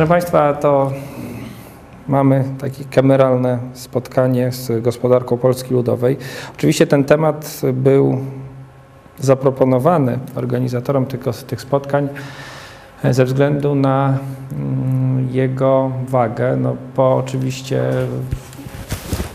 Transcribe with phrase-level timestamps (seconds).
[0.00, 0.92] Proszę Państwa, to
[2.08, 6.16] mamy takie kameralne spotkanie z gospodarką Polski Ludowej.
[6.56, 8.18] Oczywiście ten temat był
[9.18, 12.08] zaproponowany organizatorom tych, spotkań
[13.10, 14.18] ze względu na
[14.52, 17.82] mm, jego wagę, no bo oczywiście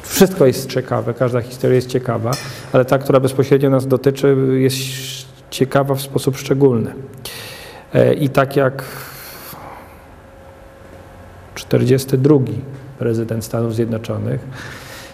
[0.02, 2.32] wszystko jest ciekawe, każda historia jest ciekawa,
[2.74, 4.78] ale ta, która bezpośrednio nas dotyczy, jest
[5.50, 6.94] ciekawa w sposób szczególny.
[7.94, 8.84] E, I tak jak
[11.76, 12.40] 42
[13.00, 14.40] prezydent Stanów Zjednoczonych,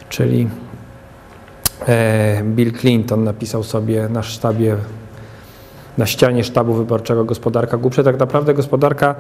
[0.10, 0.48] czyli
[1.88, 4.76] e, Bill Clinton napisał sobie na sztabie,
[5.98, 8.04] na ścianie sztabu wyborczego gospodarka głupsza.
[8.04, 9.16] Tak naprawdę gospodarka e,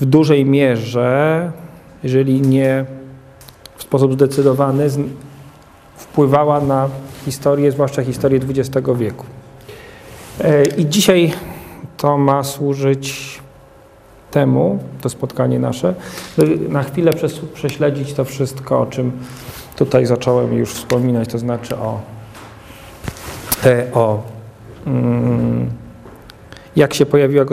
[0.00, 1.52] w dużej mierze,
[2.02, 2.84] jeżeli nie
[3.76, 4.88] w sposób zdecydowany,
[5.96, 6.88] wpływała na
[7.24, 9.24] historię, zwłaszcza historię XX wieku.
[10.40, 11.32] E, I dzisiaj
[11.96, 13.35] to ma służyć
[14.36, 15.94] temu, to spotkanie nasze,
[16.68, 17.12] na chwilę
[17.54, 19.12] prześledzić to wszystko, o czym
[19.76, 22.00] tutaj zacząłem już wspominać, to znaczy o,
[23.92, 24.22] o
[24.86, 25.70] mm,
[26.76, 27.44] jak się pojawiła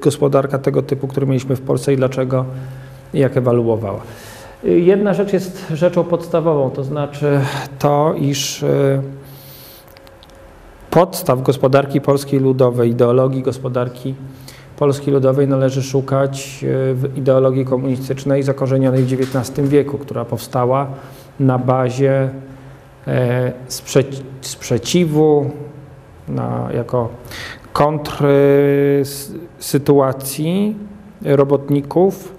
[0.00, 2.44] gospodarka tego typu, który mieliśmy w Polsce i dlaczego,
[3.14, 4.00] jak ewaluowała.
[4.64, 7.40] Jedna rzecz jest rzeczą podstawową, to znaczy
[7.78, 9.02] to, iż y,
[10.90, 14.14] podstaw gospodarki polskiej ludowej, ideologii gospodarki
[14.76, 20.86] Polski Ludowej należy szukać e, w ideologii komunistycznej zakorzenionej w XIX wieku, która powstała
[21.40, 22.30] na bazie
[23.06, 23.52] e,
[24.40, 25.50] sprzeciwu
[26.28, 27.08] na, jako
[27.72, 28.24] kontr
[29.58, 30.76] sytuacji
[31.24, 32.34] robotników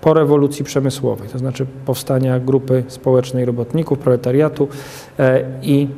[0.00, 4.68] po rewolucji przemysłowej, to znaczy powstania grupy społecznej robotników, proletariatu
[5.18, 5.88] e, i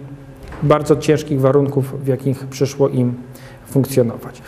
[0.63, 3.15] bardzo ciężkich warunków, w jakich przyszło im
[3.67, 4.42] funkcjonować.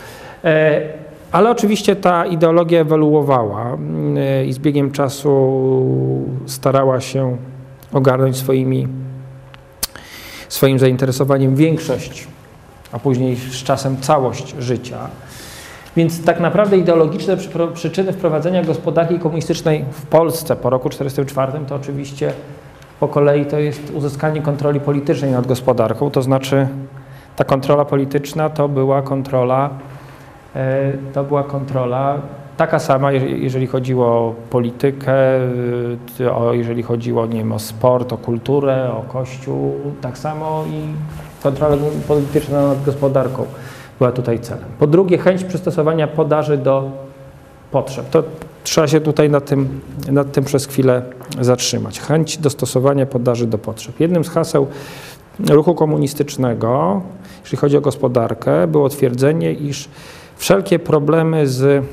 [1.35, 5.51] Ale oczywiście ta ideologia ewoluowała mm, i z biegiem czasu
[6.45, 7.37] starała się
[7.93, 8.87] ogarnąć swoimi,
[10.49, 12.27] swoim zainteresowaniem większość,
[12.91, 14.97] a później z czasem całość życia.
[15.95, 17.37] Więc tak naprawdę ideologiczne
[17.73, 22.33] przyczyny wprowadzenia gospodarki komunistycznej w Polsce po roku 1944 to oczywiście
[22.99, 26.67] po kolei to jest uzyskanie kontroli politycznej nad gospodarką, to znaczy
[27.35, 29.69] ta kontrola polityczna to była kontrola
[31.13, 32.19] to była kontrola
[32.57, 35.13] taka sama, jeżeli chodziło o politykę,
[36.19, 40.93] e, o, jeżeli chodziło nie wiem, o sport, o kulturę, o kościół, tak samo i
[41.43, 41.77] kontrola
[42.07, 43.45] polityczna nad gospodarką
[43.97, 44.65] była tutaj celem.
[44.79, 46.91] Po drugie, chęć przystosowania podaży do
[47.71, 48.09] potrzeb.
[48.09, 48.23] To
[48.63, 51.01] trzeba się tutaj nad tym, nad tym przez chwilę
[51.41, 51.99] zatrzymać.
[51.99, 53.99] Chęć dostosowania podaży do potrzeb.
[53.99, 54.67] Jednym z haseł
[55.49, 57.01] ruchu komunistycznego,
[57.43, 59.89] jeśli chodzi o gospodarkę, było twierdzenie, iż
[60.37, 61.85] Wszelkie problemy z,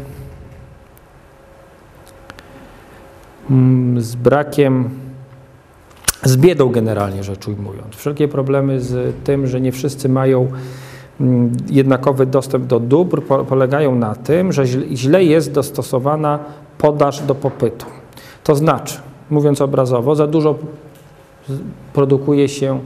[3.50, 4.90] mm, z brakiem,
[6.24, 10.48] z biedą generalnie rzecz ujmując, wszelkie problemy z tym, że nie wszyscy mają
[11.20, 16.38] mm, jednakowy dostęp do dóbr, polegają na tym, że źle jest dostosowana
[16.78, 17.86] podaż do popytu.
[18.44, 18.98] To znaczy,
[19.30, 20.54] mówiąc obrazowo, za dużo
[21.92, 22.80] produkuje się,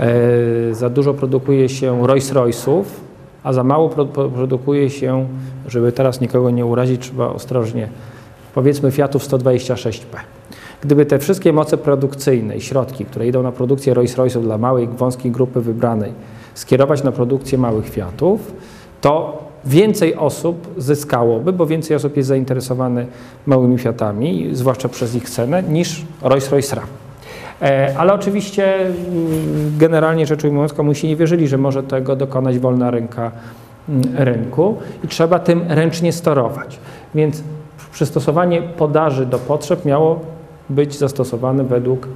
[0.00, 2.84] e, za dużo produkuje się Rolls-Royce'ów,
[3.44, 3.88] a za mało
[4.34, 5.26] produkuje się,
[5.68, 7.88] żeby teraz nikogo nie urazić, trzeba ostrożnie,
[8.54, 10.16] powiedzmy Fiatów 126P.
[10.80, 15.30] Gdyby te wszystkie moce produkcyjne i środki, które idą na produkcję Rolls-Royce'ów dla małej, wąskiej
[15.30, 16.12] grupy wybranej,
[16.54, 18.52] skierować na produkcję małych Fiatów,
[19.00, 23.06] to więcej osób zyskałoby, bo więcej osób jest zainteresowane
[23.46, 26.99] małymi Fiatami, zwłaszcza przez ich cenę, niż Rolls-Royce RAM.
[27.62, 28.92] E, ale oczywiście mm,
[29.78, 33.30] generalnie rzecz ujmując, komuś nie wierzyli, że może tego dokonać wolna ręka
[33.88, 36.78] mm, rynku i trzeba tym ręcznie sterować.
[37.14, 37.42] Więc
[37.92, 40.20] przystosowanie podaży do potrzeb miało
[40.70, 42.08] być zastosowane według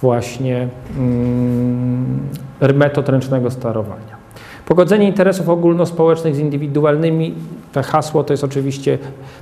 [0.00, 2.28] właśnie mm,
[2.74, 4.17] metod ręcznego sterowania.
[4.68, 7.34] Pogodzenie interesów ogólnospołecznych z indywidualnymi,
[7.72, 8.98] to hasło to jest oczywiście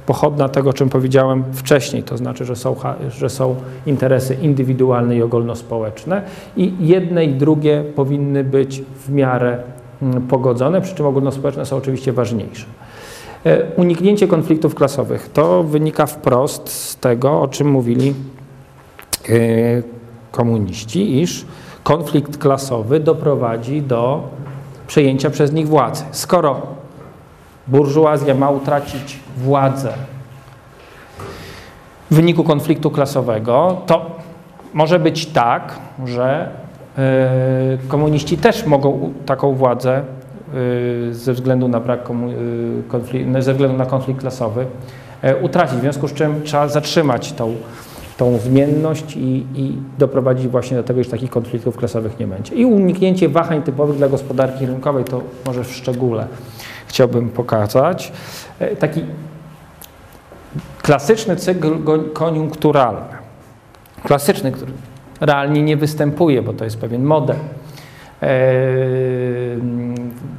[0.06, 2.76] pochodna tego, o czym powiedziałem wcześniej, to znaczy, że są,
[3.08, 3.54] że są
[3.86, 6.22] interesy indywidualne i ogólnospołeczne
[6.56, 9.58] i jedne i drugie powinny być w miarę
[10.02, 12.66] mm, pogodzone, przy czym ogólnospołeczne są oczywiście ważniejsze.
[13.44, 18.14] E, uniknięcie konfliktów klasowych to wynika wprost z tego, o czym mówili
[19.28, 19.32] e,
[20.32, 21.46] komuniści, iż
[21.84, 24.36] konflikt klasowy doprowadzi do
[24.86, 26.04] przejęcia przez nich władzy.
[26.10, 26.62] Skoro
[27.66, 29.92] burżuazja ma utracić władzę
[32.10, 34.16] w wyniku konfliktu klasowego, to
[34.74, 36.48] może być tak, że
[37.84, 40.02] y, komuniści też mogą taką władzę
[41.10, 42.00] y, ze względu na brak
[42.88, 44.66] konflikt, ze względu na konflikt klasowy
[45.42, 47.54] utracić, w związku z czym trzeba zatrzymać tą,
[48.16, 52.54] tą zmienność i, i doprowadzić właśnie do tego, że takich konfliktów klasowych nie będzie.
[52.54, 56.26] I uniknięcie wahań typowych dla gospodarki rynkowej, to może w szczególe
[56.86, 58.12] chciałbym pokazać.
[58.78, 59.04] Taki
[60.82, 61.68] klasyczny cykl
[62.12, 63.16] koniunkturalny.
[64.02, 64.72] Klasyczny, który
[65.20, 67.36] realnie nie występuje, bo to jest pewien model.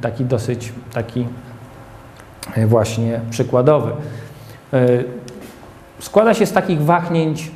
[0.00, 1.26] Taki dosyć taki
[2.54, 3.92] e, właśnie przykładowy.
[4.72, 4.88] E,
[5.98, 7.50] składa się z takich wahnięć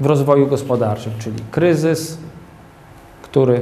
[0.00, 2.18] w rozwoju gospodarczym, czyli kryzys,
[3.22, 3.60] który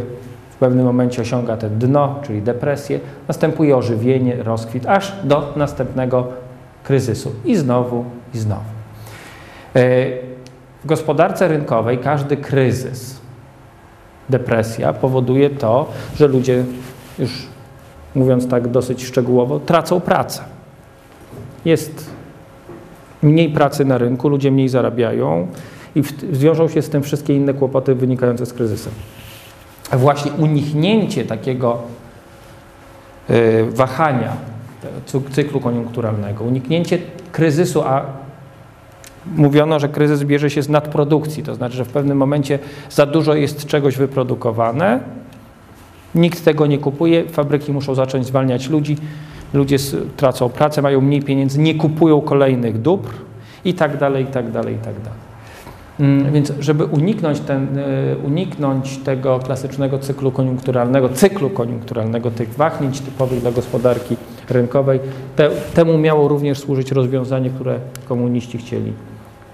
[0.51, 6.27] w pewnym momencie osiąga te dno, czyli depresję, następuje ożywienie, rozkwit, aż do następnego
[6.85, 7.33] kryzysu.
[7.45, 8.05] I znowu,
[8.35, 8.65] i znowu.
[9.75, 10.07] E,
[10.85, 13.21] w gospodarce rynkowej każdy kryzys,
[14.29, 16.65] depresja powoduje to, że ludzie,
[17.19, 17.47] już
[18.15, 20.43] mówiąc tak dosyć szczegółowo, tracą pracę.
[21.65, 22.11] Jest
[23.23, 25.49] mniej pracy na rynku, ludzie mniej zarabiają
[25.97, 26.03] i
[26.33, 28.93] zwiążą się z tym wszystkie inne kłopoty wynikające z kryzysem.
[29.91, 31.79] A właśnie uniknięcie takiego
[33.31, 34.37] y, wahania
[35.31, 36.99] cyklu koniunkturalnego, uniknięcie
[37.33, 38.05] kryzysu, a
[39.37, 42.59] mówiono, że kryzys bierze się z nadprodukcji, to znaczy, że w pewnym momencie
[42.91, 45.01] za dużo jest czegoś wyprodukowane,
[46.15, 48.97] nikt tego nie kupuje, fabryki muszą zacząć zwalniać ludzi,
[49.55, 49.77] ludzie
[50.17, 53.11] tracą pracę, mają mniej pieniędzy, nie kupują kolejnych dóbr
[53.65, 55.26] i tak dalej, i tak dalej, i tak dalej.
[56.01, 63.01] Mm, więc żeby uniknąć, ten, y, uniknąć tego klasycznego cyklu koniunkturalnego, cyklu koniunkturalnego, tych wahnięć
[63.01, 64.17] typowych dla gospodarki
[64.51, 65.01] rynkowej,
[65.37, 67.79] te, temu miało również służyć rozwiązanie, które
[68.09, 68.93] komuniści chcieli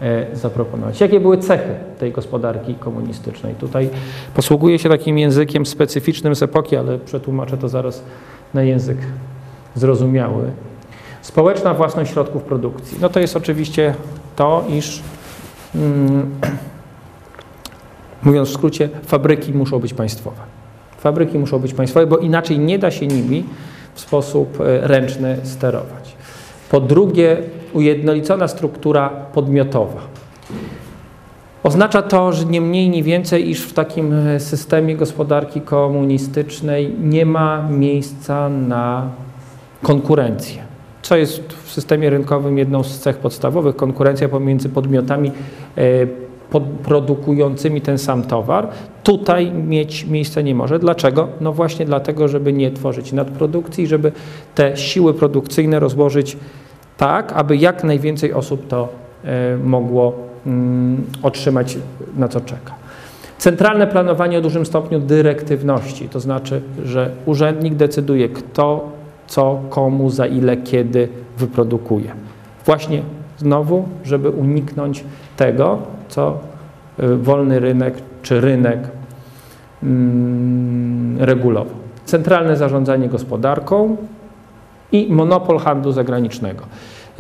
[0.01, 1.01] e, zaproponować.
[1.01, 3.55] Jakie były cechy tej gospodarki komunistycznej?
[3.55, 3.91] Tutaj
[4.35, 8.03] posługuję się takim językiem specyficznym z epoki, ale przetłumaczę to zaraz
[8.55, 8.99] na język
[9.75, 10.51] zrozumiały.
[11.23, 12.99] Społeczna własność środków produkcji.
[13.01, 13.95] No to jest oczywiście
[14.37, 15.03] to, iż.
[18.23, 20.37] mówiąc w skrócie, fabryki muszą być państwowe.
[20.99, 23.45] Fabryki muszą być państwowe, bo inaczej nie da się nimi
[23.95, 26.17] w sposób e, ręczny sterować.
[26.71, 27.37] Po drugie,
[27.73, 30.01] ujednolicona struktura podmiotowa.
[31.63, 37.27] Oznacza to, że nie mniej, nie więcej, iż w takim e, systemie gospodarki komunistycznej nie
[37.27, 39.11] ma miejsca na
[39.83, 40.72] konkurencję
[41.03, 45.31] co jest w systemie rynkowym jedną z cech podstawowych, konkurencja pomiędzy podmiotami
[45.77, 45.83] e,
[46.83, 48.69] produkującymi ten sam towar,
[49.03, 50.79] tutaj mieć miejsca nie może.
[50.79, 51.29] Dlaczego?
[51.41, 54.13] No właśnie dlatego, żeby nie tworzyć nadprodukcji, żeby
[54.55, 56.37] te siły produkcyjne rozłożyć
[56.97, 58.89] tak, aby jak najwięcej osób to
[59.25, 60.13] e, mogło
[60.47, 61.79] mm, otrzymać,
[62.17, 62.75] na co czeka.
[63.39, 68.92] Centralne planowanie o dużym stopniu dyrektywności, to znaczy, że urzędnik decyduje, kto
[69.33, 71.09] co, komu, za ile, kiedy
[71.39, 72.13] wyprodukuje.
[72.67, 73.03] Właśnie
[73.39, 75.05] znowu, żeby uniknąć
[75.37, 76.39] tego, co
[77.01, 78.79] y, wolny rynek czy rynek
[79.83, 81.75] mm, regulował.
[82.05, 83.97] Centralne zarządzanie gospodarką
[84.93, 86.65] i monopol handlu zagranicznego.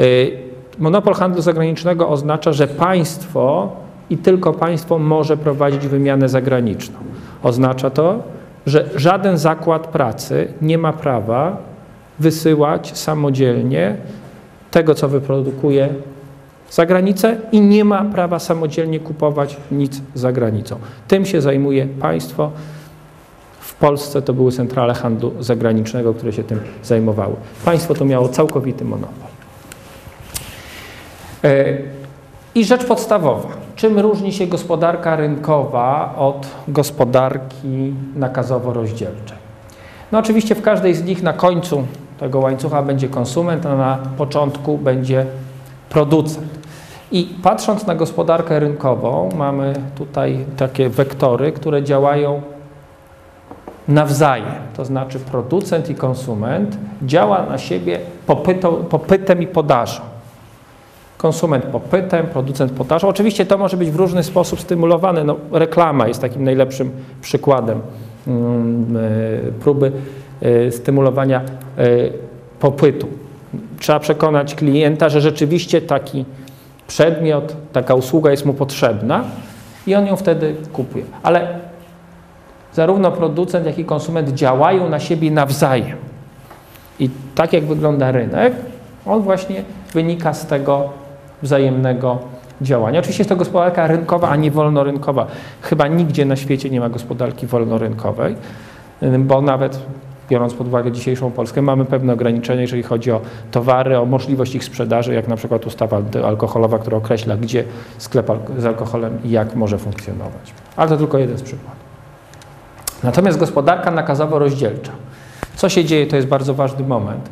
[0.00, 0.32] Y,
[0.78, 3.72] monopol handlu zagranicznego oznacza, że państwo
[4.10, 6.96] i tylko państwo może prowadzić wymianę zagraniczną.
[7.42, 8.22] Oznacza to,
[8.66, 11.71] że żaden zakład pracy nie ma prawa
[12.18, 13.96] wysyłać samodzielnie
[14.70, 15.88] tego, co wyprodukuje
[16.70, 20.76] za granicę i nie ma prawa samodzielnie kupować nic za granicą.
[21.08, 22.50] Tym się zajmuje państwo.
[23.60, 27.34] W Polsce to były centrale handlu zagranicznego, które się tym zajmowały.
[27.64, 29.28] Państwo to miało całkowity monopol.
[31.44, 31.64] E,
[32.54, 33.48] I rzecz podstawowa.
[33.76, 39.41] Czym różni się gospodarka rynkowa od gospodarki nakazowo-rozdzielczej?
[40.12, 41.86] No oczywiście w każdej z nich na końcu
[42.20, 45.26] tego łańcucha będzie konsument, a na początku będzie
[45.90, 46.58] producent.
[47.12, 52.42] I patrząc na gospodarkę rynkową, mamy tutaj takie wektory, które działają
[53.88, 54.54] nawzajem.
[54.76, 57.98] To znaczy producent i konsument działa na siebie
[58.88, 60.00] popytem i podażą.
[61.16, 63.08] Konsument popytem, producent podażą.
[63.08, 65.24] Oczywiście to może być w różny sposób stymulowane.
[65.24, 66.90] No, reklama jest takim najlepszym
[67.20, 67.80] przykładem
[69.60, 69.92] próby
[70.42, 71.84] E, stymulowania e,
[72.60, 73.08] popytu.
[73.78, 76.24] Trzeba przekonać klienta, że rzeczywiście taki
[76.86, 79.24] przedmiot, taka usługa jest mu potrzebna
[79.86, 81.04] i on ją wtedy kupuje.
[81.22, 81.58] Ale
[82.72, 85.96] zarówno producent, jak i konsument działają na siebie nawzajem.
[86.98, 88.52] I tak jak wygląda rynek,
[89.06, 90.90] on właśnie wynika z tego
[91.42, 92.18] wzajemnego
[92.62, 92.98] działania.
[92.98, 95.26] Oczywiście jest to gospodarka rynkowa, a nie wolnorynkowa.
[95.62, 98.36] Chyba nigdzie na świecie nie ma gospodarki wolnorynkowej,
[99.18, 99.78] bo nawet
[100.30, 104.64] biorąc pod uwagę dzisiejszą Polskę, mamy pewne ograniczenia, jeżeli chodzi o towary, o możliwość ich
[104.64, 107.64] sprzedaży, jak na przykład ustawa alkoholowa, która określa, gdzie
[107.98, 110.54] sklep z alkoholem i jak może funkcjonować.
[110.76, 111.82] Ale to tylko jeden z przykładów.
[113.02, 114.92] Natomiast gospodarka nakazowo-rozdzielcza.
[115.56, 117.30] Co się dzieje, to jest bardzo ważny moment,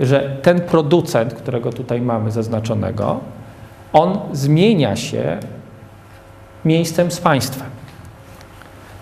[0.00, 3.20] że ten producent, którego tutaj mamy zaznaczonego,
[3.92, 5.38] on zmienia się
[6.64, 7.68] miejscem z państwem.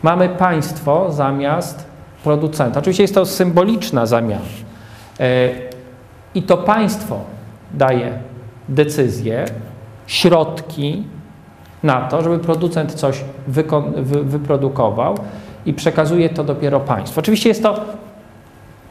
[0.03, 1.87] Mamy państwo zamiast
[2.25, 2.81] producenta.
[2.81, 4.45] Oczywiście jest to symboliczna zamiana.
[5.21, 5.49] E,
[6.35, 7.21] I to państwo
[7.75, 8.19] daje
[8.69, 9.45] decyzję,
[10.07, 11.05] środki
[11.83, 13.65] na to, żeby producent coś wy
[14.25, 15.15] wyprodukował
[15.67, 17.21] i przekazuje to dopiero państwu.
[17.21, 17.81] Oczywiście jest to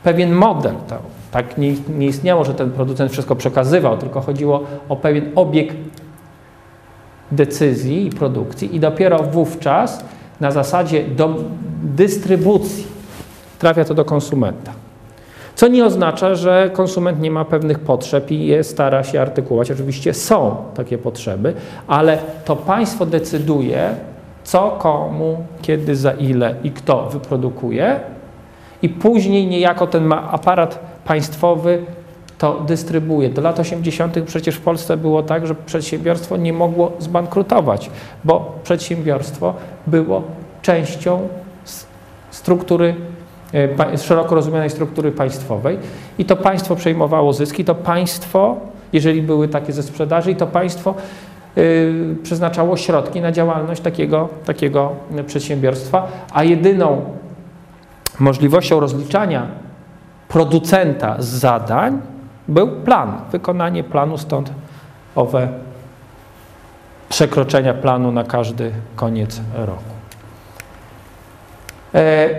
[0.03, 0.75] pewien model.
[0.87, 0.95] To,
[1.31, 5.73] tak nie, nie istniało, że ten producent wszystko przekazywał, tylko chodziło o pewien obieg
[7.31, 10.05] decyzji i produkcji i dopiero wówczas
[10.39, 11.35] na zasadzie do
[11.83, 12.87] dystrybucji
[13.59, 14.71] trafia to do konsumenta.
[15.55, 19.71] Co nie oznacza, że konsument nie ma pewnych potrzeb i je stara się artykułować.
[19.71, 21.53] Oczywiście są takie potrzeby,
[21.87, 23.95] ale to państwo decyduje,
[24.43, 27.99] co, komu, kiedy, za ile i kto wyprodukuje,
[28.81, 31.79] i później niejako ten aparat państwowy
[32.37, 33.29] to dystrybuuje.
[33.29, 34.15] Do lat 80.
[34.25, 37.89] przecież w Polsce było tak, że przedsiębiorstwo nie mogło zbankrutować,
[38.23, 39.53] bo przedsiębiorstwo
[39.87, 40.23] było
[40.61, 41.27] częścią
[42.31, 42.95] struktury,
[43.53, 45.77] e, szeroko rozumianej struktury państwowej
[46.17, 48.57] i to państwo przejmowało zyski, to państwo,
[48.93, 50.95] jeżeli były takie ze sprzedaży, to państwo
[51.55, 54.91] yy, przeznaczało środki na działalność takiego, takiego
[55.27, 57.01] przedsiębiorstwa, a jedyną
[58.19, 59.68] możliwością rozliczania
[60.29, 62.01] producenta z zadań
[62.47, 64.51] był plan, wykonanie planu, stąd
[65.15, 65.47] owe
[67.09, 69.83] przekroczenia planu na każdy koniec roku.
[71.93, 72.29] E,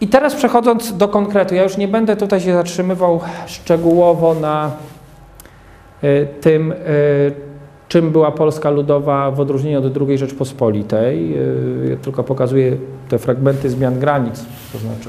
[0.00, 4.70] I teraz przechodząc do konkretu, ja już nie będę tutaj się zatrzymywał szczegółowo na
[6.02, 6.76] e, tym, e,
[7.88, 11.36] czym była Polska Ludowa w odróżnieniu od II Rzeczpospolitej.
[11.90, 12.76] Ja tylko pokazuję
[13.08, 15.08] te fragmenty zmian granic, to znaczy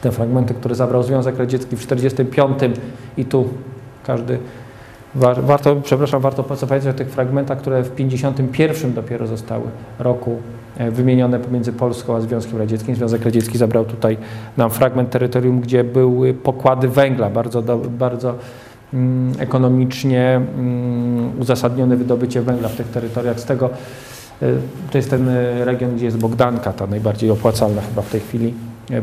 [0.00, 2.78] te fragmenty, które zabrał Związek Radziecki w 1945
[3.16, 3.48] i tu
[4.04, 4.38] każdy
[5.14, 9.64] Warto, przepraszam, warto powiedzieć o tych fragmentach, które w 1951 dopiero zostały
[9.98, 10.36] roku
[10.76, 12.94] e, wymienione pomiędzy Polską a Związkiem Radzieckim.
[12.94, 14.16] Związek Radziecki zabrał tutaj
[14.56, 18.34] nam fragment terytorium, gdzie były pokłady węgla, bardzo, bardzo
[18.94, 23.40] mm, ekonomicznie mm, uzasadnione wydobycie węgla w tych terytoriach.
[23.40, 23.70] Z tego
[24.42, 24.46] e,
[24.90, 28.54] to jest ten e, region, gdzie jest Bogdanka, ta najbardziej opłacalna chyba w tej chwili
[28.90, 29.00] E,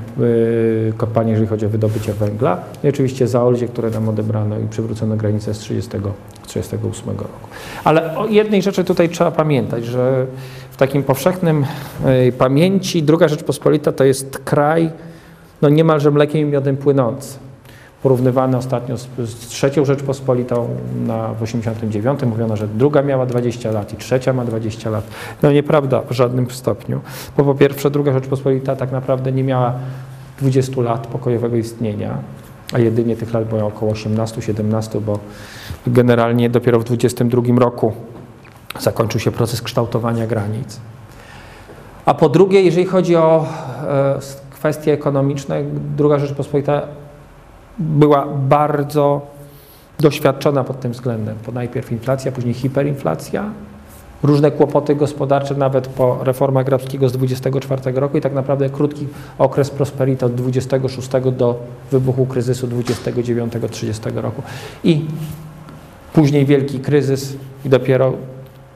[0.97, 5.53] kopalnie, jeżeli chodzi o wydobycie węgla i oczywiście Zaolzie, które nam odebrano i przywrócono granicę
[5.53, 7.47] z 1938 roku.
[7.83, 10.25] Ale o jednej rzeczy tutaj trzeba pamiętać, że
[10.71, 11.65] w takim powszechnym
[12.05, 14.89] e, pamięci druga Rzeczpospolita to jest kraj
[15.61, 17.44] no niemalże mlekiem i miodem płynący
[18.05, 20.67] porównywany ostatnio z, z trzecią Rzeczpospolitą
[21.05, 22.23] na, w 89.
[22.23, 25.03] Mówiono, że druga miała 20 lat i trzecia ma 20 lat.
[25.43, 27.01] No nieprawda w żadnym stopniu.
[27.37, 29.73] Bo po pierwsze druga Rzeczpospolita tak naprawdę nie miała
[30.39, 32.17] 20 lat pokojowego istnienia,
[32.73, 35.19] a jedynie tych lat było około 18-17, bo
[35.87, 37.93] generalnie dopiero w 22 roku
[38.79, 40.79] zakończył się proces kształtowania granic.
[42.05, 43.45] A po drugie, jeżeli chodzi o
[43.87, 44.19] e,
[44.51, 45.63] kwestie ekonomiczne,
[45.97, 46.81] druga Rzeczpospolita
[47.79, 49.21] była bardzo
[49.99, 51.35] doświadczona pod tym względem.
[51.45, 53.51] Po najpierw inflacja, później hiperinflacja,
[54.23, 59.69] różne kłopoty gospodarcze nawet po reformach Grabskiego z 24 roku i tak naprawdę krótki okres
[59.69, 61.59] prosperity od 26 do
[61.91, 64.41] wybuchu kryzysu 29-30 roku.
[64.83, 65.05] I
[66.13, 68.13] później wielki kryzys i dopiero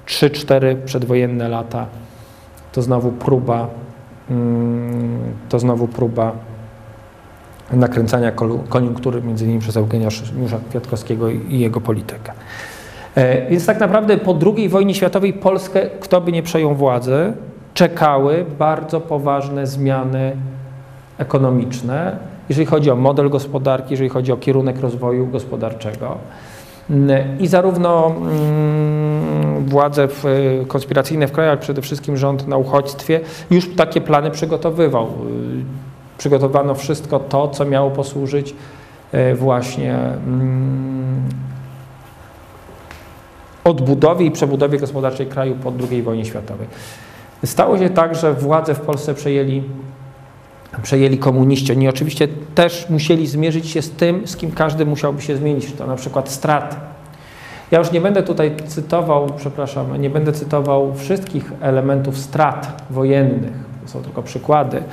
[0.08, 1.86] 3-4 przedwojenne lata
[2.72, 3.68] to znowu próba,
[4.30, 6.32] mm, to znowu próba
[7.72, 8.32] nakręcania
[8.70, 12.34] koniunktury, między innymi przez Eugeniusza Kwiatkowskiego i jego politykę.
[13.16, 17.34] E, więc tak naprawdę po II wojnie światowej Polskę, kto by nie przejął władzy,
[17.74, 20.32] czekały bardzo poważne zmiany
[21.18, 22.18] ekonomiczne,
[22.50, 26.18] jeżeli chodzi o model gospodarki, jeżeli chodzi o kierunek rozwoju gospodarczego.
[27.40, 30.08] I zarówno mm, władze
[30.68, 33.20] konspiracyjne w kraju, przede wszystkim rząd na uchodźstwie
[33.52, 35.08] już takie plany przygotowywał
[36.20, 38.56] przygotowano wszystko to, co miało posłużyć
[39.12, 41.24] e, właśnie mm,
[43.64, 46.68] odbudowie i przebudowie gospodarczej kraju po II wojnie światowej.
[47.46, 49.64] Stało się tak, że władze w Polsce przejęli,
[50.84, 51.72] przejęli komuniści.
[51.72, 55.88] Oni oczywiście też musieli zmierzyć się z tym, z kim każdy musiałby się zmienić, to
[55.88, 56.76] na przykład straty.
[57.72, 63.92] Ja już nie będę tutaj cytował, przepraszam, nie będę cytował wszystkich elementów strat wojennych, to
[63.92, 64.84] są tylko przykłady,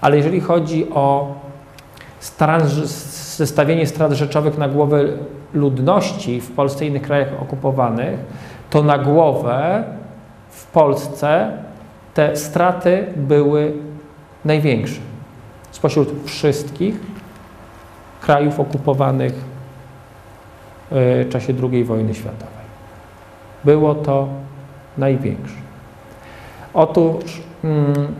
[0.00, 1.34] ale jeżeli chodzi o
[3.36, 5.04] zestawienie strat rzeczowych na głowę
[5.54, 8.20] ludności w Polsce i innych krajach okupowanych,
[8.70, 9.84] to na głowę
[10.50, 11.52] w Polsce
[12.14, 13.72] te straty były
[14.44, 15.00] największe
[15.70, 17.00] spośród wszystkich
[18.20, 19.34] krajów okupowanych
[20.90, 22.66] w czasie II wojny światowej.
[23.64, 24.28] Było to
[24.98, 25.54] największe.
[26.74, 28.14] Otóż hmm,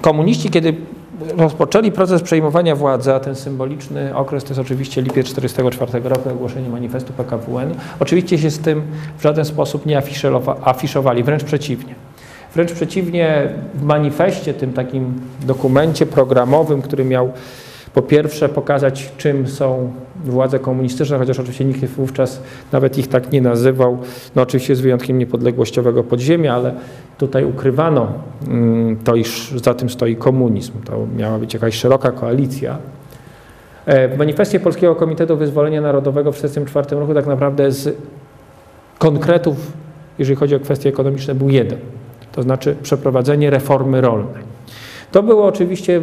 [0.00, 0.74] komuniści, kiedy
[1.36, 6.68] rozpoczęli proces przejmowania władzy, a ten symboliczny okres to jest oczywiście lipiec 1944 roku, ogłoszenie
[6.68, 8.82] manifestu PKWN, oczywiście się z tym
[9.18, 10.02] w żaden sposób nie
[10.64, 11.94] afiszowali, wręcz przeciwnie.
[12.54, 17.32] Wręcz przeciwnie, w manifestie, tym takim dokumencie programowym, który miał
[17.96, 19.92] po pierwsze pokazać, czym są
[20.24, 23.98] władze komunistyczne, chociaż oczywiście nikt wówczas nawet ich tak nie nazywał,
[24.34, 26.74] no oczywiście z wyjątkiem niepodległościowego podziemia, ale
[27.18, 28.08] tutaj ukrywano
[28.48, 30.72] mm, to, iż za tym stoi komunizm.
[30.84, 32.78] To miała być jakaś szeroka koalicja.
[33.86, 37.96] E, w manifestie Polskiego Komitetu Wyzwolenia Narodowego w 1944 roku tak naprawdę z
[38.98, 39.72] konkretów,
[40.18, 41.78] jeżeli chodzi o kwestie ekonomiczne, był jeden.
[42.32, 44.42] To znaczy przeprowadzenie reformy rolnej.
[45.12, 46.02] To było oczywiście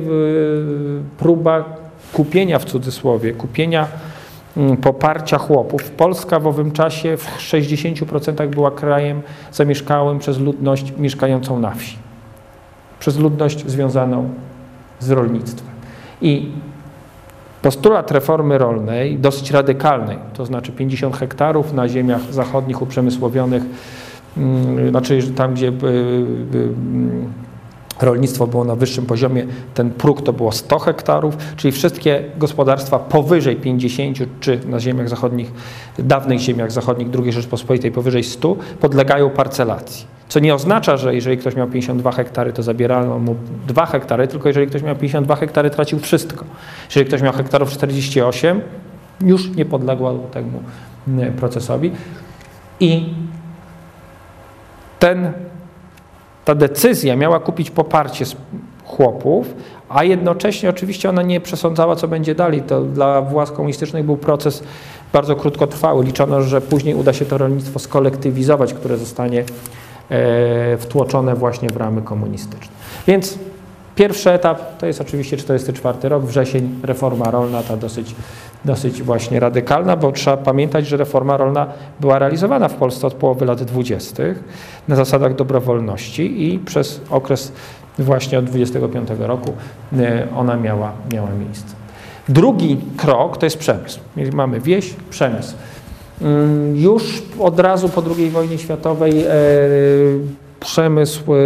[1.17, 1.82] próba
[2.13, 3.87] kupienia w cudzysłowie, kupienia
[4.57, 5.91] mm, poparcia chłopów.
[5.91, 11.97] Polska w owym czasie w 60% była krajem zamieszkałym przez ludność mieszkającą na wsi.
[12.99, 14.29] Przez ludność związaną
[14.99, 15.73] z rolnictwem.
[16.21, 16.51] I
[17.61, 23.63] postulat reformy rolnej, dosyć radykalnej, to znaczy 50 hektarów na ziemiach zachodnich uprzemysłowionych,
[24.37, 25.71] mm, znaczy tam, gdzie
[28.01, 33.55] rolnictwo było na wyższym poziomie, ten próg to było 100 hektarów, czyli wszystkie gospodarstwa powyżej
[33.55, 35.51] 50 czy na ziemiach zachodnich,
[35.99, 40.13] dawnych ziemiach zachodnich II Rzeczpospolitej powyżej 100 podlegają parcelacji.
[40.27, 43.35] Co nie oznacza, że jeżeli ktoś miał 52 hektary, to zabierano mu
[43.67, 46.45] 2 hektary, tylko jeżeli ktoś miał 52 hektary, tracił wszystko.
[46.85, 48.61] Jeżeli ktoś miał hektarów 48,
[49.21, 50.63] już nie podległo temu
[51.37, 51.91] procesowi.
[52.79, 53.13] I
[54.99, 55.31] ten
[56.45, 58.25] ta decyzja miała kupić poparcie
[58.85, 59.53] chłopów,
[59.89, 62.61] a jednocześnie oczywiście ona nie przesądzała, co będzie dalej.
[62.61, 64.63] To dla władz komunistycznych był proces
[65.13, 66.05] bardzo krótkotrwały.
[66.05, 69.43] Liczono, że później uda się to rolnictwo skolektywizować, które zostanie
[70.09, 72.73] e, wtłoczone właśnie w ramy komunistyczne.
[73.07, 73.39] Więc
[73.95, 78.15] pierwszy etap to jest oczywiście 44 rok, wrzesień, reforma rolna, ta dosyć
[78.65, 81.67] dosyć właśnie radykalna, bo trzeba pamiętać, że reforma rolna
[81.99, 84.23] była realizowana w Polsce od połowy lat 20.
[84.87, 87.51] na zasadach dobrowolności i przez okres
[87.99, 89.53] właśnie od 25 roku
[89.99, 91.75] e, ona miała, miała miejsce.
[92.29, 93.99] Drugi krok to jest przemysł.
[94.33, 95.55] Mamy wieś, przemysł.
[96.21, 99.31] Mm, już od razu po II wojnie światowej e,
[100.59, 101.37] przemysł, e,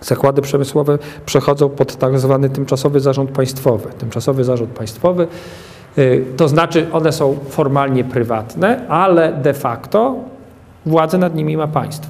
[0.00, 3.88] zakłady przemysłowe przechodzą pod tak zwany tymczasowy zarząd państwowy.
[3.98, 5.26] Tymczasowy zarząd państwowy
[5.98, 10.16] Y, to znaczy one są formalnie prywatne, ale de facto
[10.86, 12.08] władzę nad nimi ma państwo.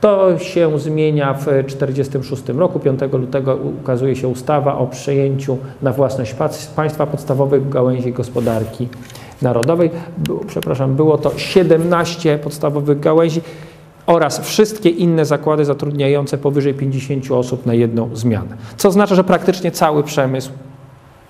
[0.00, 2.80] To się zmienia w 1946 roku.
[2.80, 6.34] 5 lutego ukazuje się ustawa o przejęciu na własność
[6.76, 8.88] państwa podstawowych gałęzi gospodarki
[9.42, 9.90] narodowej.
[10.46, 13.40] Przepraszam, było to 17 podstawowych gałęzi
[14.06, 18.56] oraz wszystkie inne zakłady zatrudniające powyżej 50 osób na jedną zmianę.
[18.76, 20.50] Co oznacza, że praktycznie cały przemysł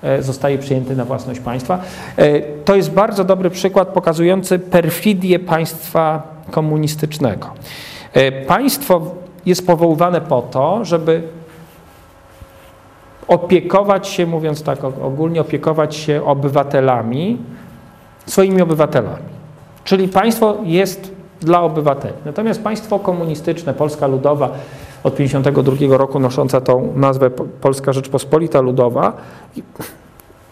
[0.05, 1.79] E, zostaje przyjęty na własność państwa.
[2.17, 7.51] E, to jest bardzo dobry przykład pokazujący perfidię państwa komunistycznego.
[8.13, 9.01] E, państwo
[9.47, 11.23] jest powoływane po to, żeby
[13.29, 17.39] opiekować się, mówiąc tak ogólnie, opiekować się obywatelami,
[18.27, 19.35] swoimi obywatelami.
[19.85, 22.15] Czyli państwo jest dla obywateli.
[22.25, 24.51] Natomiast państwo komunistyczne, Polska Ludowa,
[25.05, 27.31] od 1952 roku nosząca tą nazwę
[27.61, 29.13] Polska Rzeczpospolita Ludowa,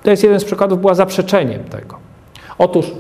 [0.02, 1.96] to jest jeden z przykładów, była zaprzeczeniem tego.
[2.58, 2.92] Otóż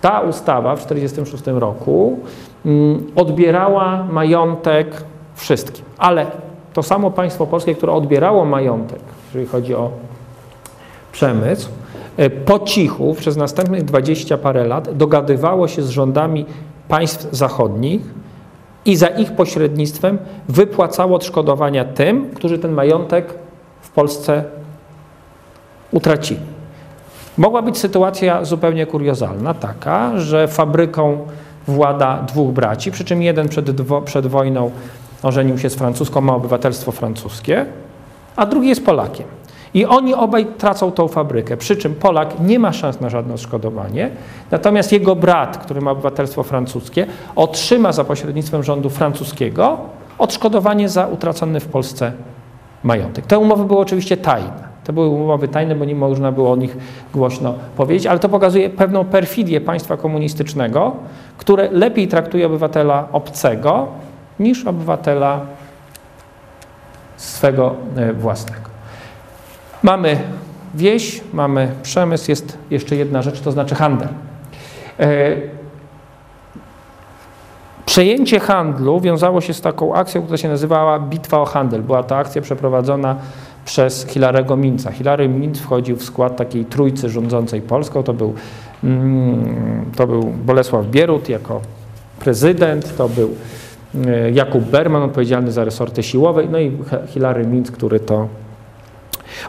[0.00, 2.18] ta ustawa w 1946 roku
[2.66, 6.26] mm, odbierała majątek wszystkim, ale
[6.72, 9.90] to samo państwo polskie, które odbierało majątek, jeżeli chodzi o
[11.12, 11.68] przemysł,
[12.16, 16.46] e, po cichu przez następnych dwadzieścia parę lat dogadywało się z rządami
[16.88, 18.02] państw zachodnich
[18.84, 23.34] i za ich pośrednictwem wypłacało odszkodowania tym, którzy ten majątek
[23.80, 24.44] w Polsce
[25.90, 26.40] utracili.
[27.38, 31.18] Mogła być sytuacja zupełnie kuriozalna, taka, że fabryką
[31.66, 33.66] włada dwóch braci, przy czym jeden przed,
[34.04, 34.70] przed wojną
[35.22, 37.66] ożenił się z francuską, ma obywatelstwo francuskie,
[38.36, 39.37] a drugi jest Polakiem.
[39.74, 44.10] I oni obaj tracą tą fabrykę, przy czym Polak nie ma szans na żadne odszkodowanie,
[44.50, 49.78] natomiast jego brat, który ma obywatelstwo francuskie, otrzyma za pośrednictwem rządu francuskiego
[50.18, 52.12] odszkodowanie za utracony w Polsce
[52.82, 53.26] majątek.
[53.26, 54.68] Te umowy były oczywiście tajne.
[54.84, 56.76] To były umowy tajne, bo nie można było o nich
[57.14, 60.96] głośno powiedzieć, ale to pokazuje pewną perfidię państwa komunistycznego,
[61.38, 63.86] które lepiej traktuje obywatela obcego
[64.40, 65.40] niż obywatela
[67.16, 68.77] swego e, własnego.
[69.82, 70.20] Mamy
[70.74, 74.08] wieś, mamy przemysł, jest jeszcze jedna rzecz, to znaczy handel.
[75.00, 75.36] E,
[77.86, 81.82] przejęcie handlu wiązało się z taką akcją, która się nazywała Bitwa o Handel.
[81.82, 83.16] Była to akcja przeprowadzona
[83.64, 84.92] przez Hilarego Minca.
[84.92, 88.02] Hilary Minc wchodził w skład takiej trójcy rządzącej Polską.
[88.02, 88.34] To był,
[88.84, 91.60] mm, to był Bolesław Bierut jako
[92.20, 93.34] prezydent, to był
[94.06, 98.28] e, Jakub Berman odpowiedzialny za resorty siłowe, no i Hilary Minc, który to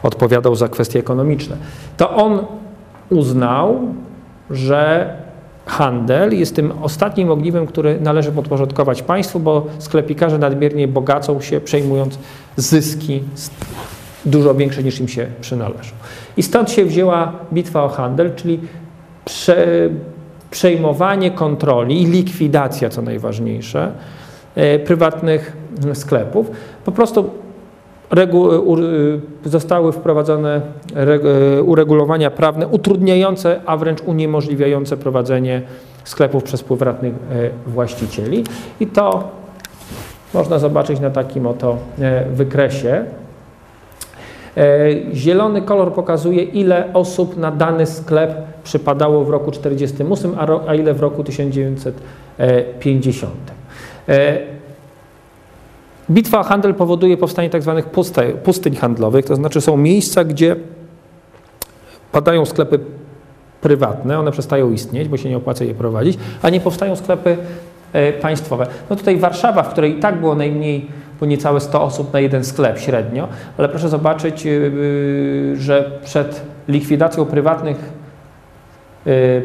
[0.02, 1.56] odpowiadał za kwestie ekonomiczne.
[1.96, 2.46] To on
[3.10, 3.80] uznał,
[4.50, 5.14] że
[5.66, 12.18] handel jest tym ostatnim ogniwem, który należy podporządkować państwu, bo sklepikarze nadmiernie bogacą się, przejmując
[12.56, 13.22] zyski
[14.26, 15.92] dużo większe niż im się przynależą.
[16.36, 18.60] I stąd się wzięła bitwa o handel, czyli
[19.24, 19.66] prze,
[20.50, 23.92] przejmowanie kontroli i likwidacja, co najważniejsze,
[24.54, 25.56] e, prywatnych
[25.94, 26.50] sklepów.
[26.84, 27.30] Po prostu
[29.44, 30.60] zostały wprowadzone
[30.96, 35.62] e, uregulowania prawne utrudniające, a wręcz uniemożliwiające prowadzenie
[36.04, 37.14] sklepów przez prywatnych
[37.66, 38.44] właścicieli.
[38.80, 39.30] I to
[40.34, 41.76] można zobaczyć na takim oto
[42.32, 43.04] wykresie.
[44.56, 48.30] E, zielony kolor pokazuje, ile osób na dany sklep
[48.64, 53.32] przypadało w roku 1948, a, ile w roku 1950.
[56.10, 57.82] E, bitwa o handel powoduje powstanie tzw.
[58.14, 60.56] Tak pustyń handlowych, to znaczy są miejsca, gdzie
[62.12, 62.78] padają sklepy
[63.60, 67.36] prywatne, one przestają istnieć, bo się nie opłaca je prowadzić, a nie powstają sklepy
[67.92, 68.66] e, państwowe.
[68.90, 72.44] No tutaj Warszawa, w której i tak było najmniej bo niecałe 100 osób na jeden
[72.44, 78.00] sklep średnio, ale proszę zobaczyć, y, y, że przed likwidacją prywatnych,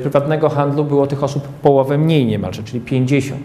[0.02, 3.42] prywatnego handlu było tych osób połowę mniej niemalże, czyli 50.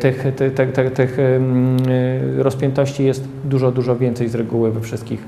[0.00, 1.16] Tych, tych, tych, tych
[2.38, 5.24] rozpiętości jest dużo, dużo więcej z reguły we wszystkich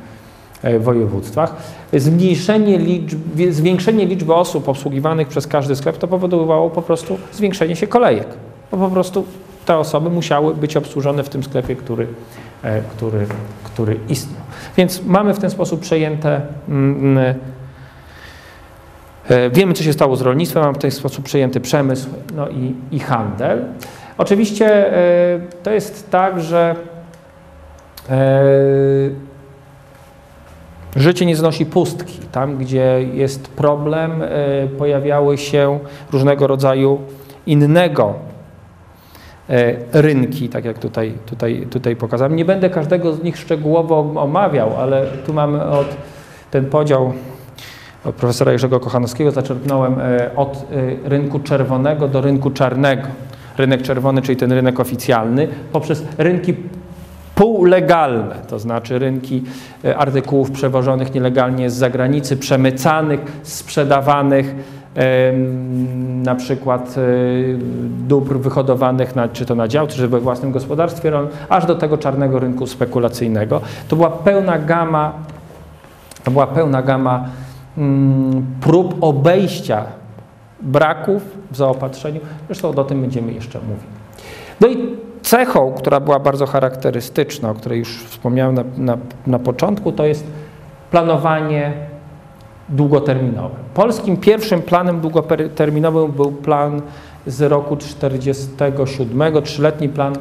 [0.63, 1.57] e, województwach.
[1.93, 7.87] Zmniejszenie liczby, zwiększenie liczby osób obsługiwanych przez każdy sklep to powodowało po prostu zwiększenie się
[7.87, 8.27] kolejek.
[8.71, 9.25] Bo po prostu
[9.67, 12.07] te osoby musiały być obsłużone w tym sklepie, który,
[12.63, 13.27] e, który,
[13.65, 14.43] który istniał.
[14.77, 16.41] Więc mamy w ten sposób przejęte.
[16.69, 17.35] Mm, mm,
[19.29, 22.75] e, wiemy, co się stało z rolnictwem, mamy w ten sposób przejęty przemysł no i,
[22.91, 23.65] i handel.
[24.19, 26.77] Oczywiście e, to jest tak, że
[30.97, 32.19] życie nie znosi pustki.
[32.33, 34.23] Tam, gdzie jest problem,
[34.79, 35.79] pojawiały się
[36.13, 37.01] różnego rodzaju
[37.47, 38.15] innego
[39.51, 42.37] E, rynki, tak jak tutaj, tutaj, tutaj pokazałem.
[42.37, 45.97] Nie będę każdego z nich szczegółowo omawiał, ale tu mamy od,
[46.51, 47.13] ten podział
[48.05, 50.67] od profesora Jerzego Kochanowskiego zaczerpnąłem e, od
[51.05, 53.09] e, rynku czerwonego do rynku czarnego.
[53.59, 56.55] Rynek czerwony, czyli ten rynek oficjalny, poprzez rynki
[57.35, 59.43] półlegalne, to znaczy rynki
[59.97, 64.55] artykułów przewożonych nielegalnie z zagranicy, przemycanych, sprzedawanych
[66.23, 67.03] na przykład e,
[68.09, 71.99] dóbr wyhodowanych na, czy to na działce, czy we własnym gospodarstwie rolnym, aż do tego
[71.99, 73.61] czarnego rynku spekulacyjnego.
[73.89, 75.13] To była pełna gama,
[76.25, 77.25] to była pełna gama
[77.79, 79.85] mm, prób obejścia
[80.61, 82.21] braków w zaopatrzeniu.
[82.47, 83.85] Zresztą o tym będziemy jeszcze mówić.
[84.61, 89.93] No i cechą, która była bardzo charakterystyczna, o której już wspomniałem na, na, na początku,
[89.93, 90.27] to jest
[90.91, 91.73] planowanie
[92.69, 93.59] długoterminowym.
[93.75, 96.83] Polskim pierwszym planem długoterminowym był plan
[97.27, 100.15] z roku 1947, trzyletni plan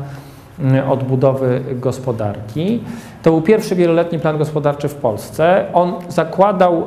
[0.60, 2.84] mm, odbudowy gospodarki.
[3.24, 5.66] To był pierwszy wieloletni plan gospodarczy w Polsce.
[5.74, 6.84] On zakładał,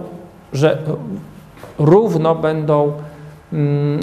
[0.53, 0.79] że
[1.79, 2.93] równo będą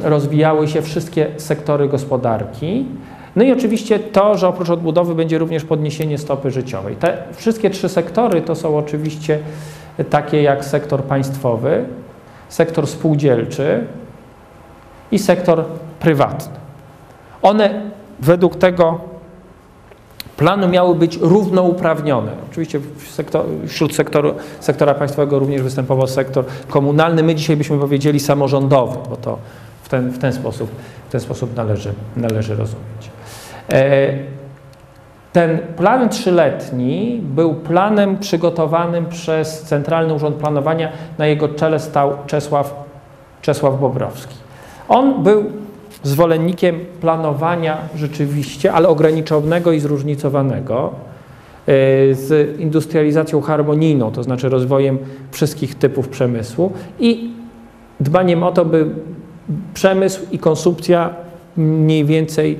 [0.03, 2.85] rozwijały się wszystkie sektory gospodarki.
[3.35, 6.95] No i oczywiście to, że oprócz odbudowy będzie również podniesienie stopy życiowej.
[6.95, 9.39] Te wszystkie trzy sektory to są oczywiście
[10.09, 11.85] takie jak sektor państwowy,
[12.49, 13.85] sektor spółdzielczy
[15.11, 15.63] i sektor
[15.99, 16.53] prywatny.
[17.41, 17.81] One
[18.19, 19.14] według tego
[20.37, 22.31] planu miały być równouprawnione.
[22.51, 27.23] Oczywiście sektor, wśród sektoru, sektora państwowego również występował sektor komunalny.
[27.23, 29.37] My dzisiaj byśmy powiedzieli samorządowy, bo to
[29.83, 30.69] w ten, w ten, sposób,
[31.09, 33.09] w ten sposób należy, należy rozumieć.
[33.73, 34.13] E,
[35.33, 40.91] ten plan trzyletni był planem przygotowanym przez Centralny Urząd Planowania.
[41.17, 42.75] Na jego czele stał Czesław,
[43.41, 44.35] Czesław Bobrowski.
[44.89, 45.45] On był
[46.03, 50.91] zwolennikiem planowania rzeczywiście, ale ograniczonego i zróżnicowanego.
[52.11, 54.97] z industrializacją harmonijną, to znaczy rozwojem
[55.31, 57.31] wszystkich typów przemysłu i
[57.99, 58.89] dbaniem o to, by
[59.73, 61.09] przemysł i konsumpcja
[61.57, 62.59] mniej więcej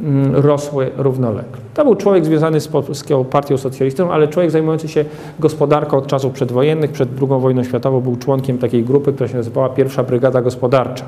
[0.00, 1.62] mm, rosły równolegle.
[1.74, 5.04] To był człowiek związany z Polską Partią Socjalistyczną, ale człowiek zajmujący się
[5.38, 6.92] gospodarką od czasów przedwojennych.
[6.92, 11.04] Przed II wojną światową był członkiem takiej grupy, która się nazywała Pierwsza Brygada Gospodarcza.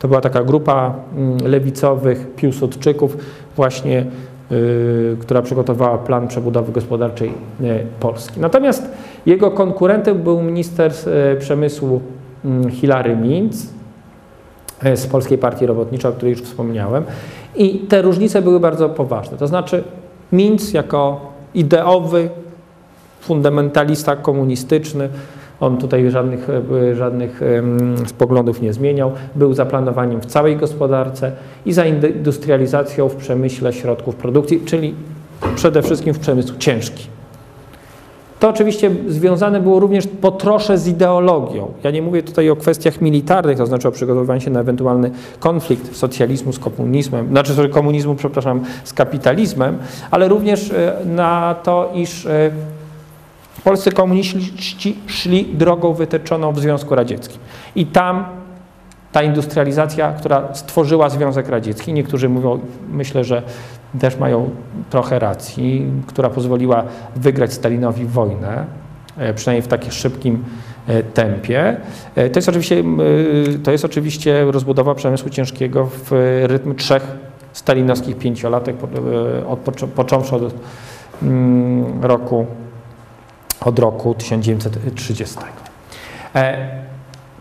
[0.00, 3.16] To była taka grupa mm, lewicowych piłsudczyków
[3.56, 4.06] właśnie
[4.52, 7.28] Y, która przygotowała plan przebudowy gospodarczej
[7.60, 8.40] y, Polski.
[8.40, 8.88] Natomiast
[9.26, 10.92] jego konkurentem był minister
[11.34, 12.00] y, przemysłu
[12.44, 13.66] mm, Hilary Minc
[14.94, 17.04] z Polskiej Partii Robotniczej, o której już wspomniałem.
[17.56, 19.38] I te różnice były bardzo poważne.
[19.38, 19.84] To znaczy
[20.32, 21.20] Minc jako
[21.54, 22.28] ideowy,
[23.20, 25.08] fundamentalista komunistyczny,
[25.60, 26.48] on tutaj żadnych,
[26.90, 27.40] e, żadnych
[28.18, 29.12] poglądów nie zmieniał.
[29.34, 31.32] Był za planowaniem w całej gospodarce
[31.66, 34.94] i za industrializacją w przemyśle środków produkcji, czyli
[35.56, 37.06] przede wszystkim w przemysł ciężki.
[38.40, 41.72] To oczywiście związane było również po trosze z ideologią.
[41.84, 45.96] Ja nie mówię tutaj o kwestiach militarnych, to znaczy o przygotowywaniu się na ewentualny konflikt
[45.96, 49.78] socjalizmu z komunizmem, znaczy komunizmu, przepraszam, z kapitalizmem,
[50.10, 52.50] ale również e, na to, iż e,
[53.64, 57.38] Polscy komuniści szli drogą wytyczoną w Związku Radzieckim.
[57.74, 58.24] I tam
[59.12, 62.58] ta industrializacja, która stworzyła Związek Radziecki, niektórzy mówią,
[62.90, 63.42] myślę, że
[64.00, 64.50] też mają
[64.90, 66.84] trochę racji, która pozwoliła
[67.16, 68.64] wygrać Stalinowi wojnę,
[69.18, 70.44] e, przynajmniej w takim szybkim
[70.86, 71.76] e, tempie.
[72.14, 72.84] E, to jest oczywiście,
[73.64, 76.10] to jest oczywiście rozbudowa przemysłu ciężkiego w
[76.46, 77.06] rytm trzech
[77.52, 78.76] stalinowskich pięciolatek,
[79.94, 80.54] począwszy od
[81.22, 82.46] mm, roku
[83.64, 85.38] od roku 1930.
[86.34, 86.68] E,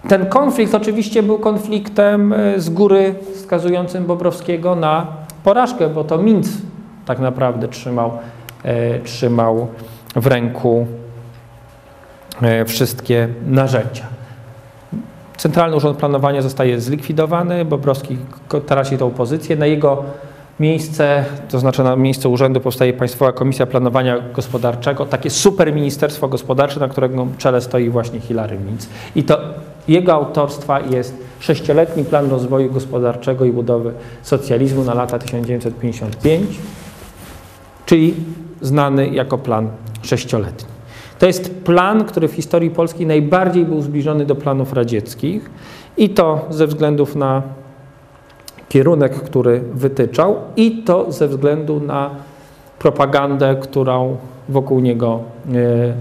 [0.08, 5.08] ten konflikt oczywiście był konfliktem e, z góry wskazującym Bobrowskiego na
[5.44, 6.48] porażkę, bo to Minc
[7.06, 8.12] tak naprawdę trzymał,
[8.64, 9.68] e, trzymał
[10.16, 10.88] w ręku
[12.66, 14.06] wszystkie narzędzia.
[15.38, 18.18] Centralny Urząd Planowania zostaje zlikwidowany, Bobrowski
[18.66, 19.56] traci tą pozycję.
[19.56, 20.04] Na jego
[20.60, 26.80] miejsce, to znaczy na miejsce urzędu powstaje Państwowa Komisja Planowania Gospodarczego, takie super ministerstwo gospodarcze,
[26.80, 28.88] na którego czele stoi właśnie Hilary Minc.
[29.16, 29.40] I to
[29.88, 36.60] jego autorstwa jest sześcioletni plan rozwoju gospodarczego i budowy socjalizmu na lata 1955,
[37.86, 38.14] czyli
[38.62, 39.70] znany jako plan
[40.02, 40.80] sześcioletni.
[41.20, 45.50] To jest plan, który w historii Polski najbardziej był zbliżony do planów radzieckich
[45.98, 47.42] i to ze względów na
[48.70, 52.10] kierunek, który wytyczał i to ze względu na
[52.80, 54.18] propagandę, którą
[54.50, 55.20] wokół niego
[55.54, 55.94] e,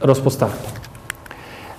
[0.00, 0.68] rozpostarto.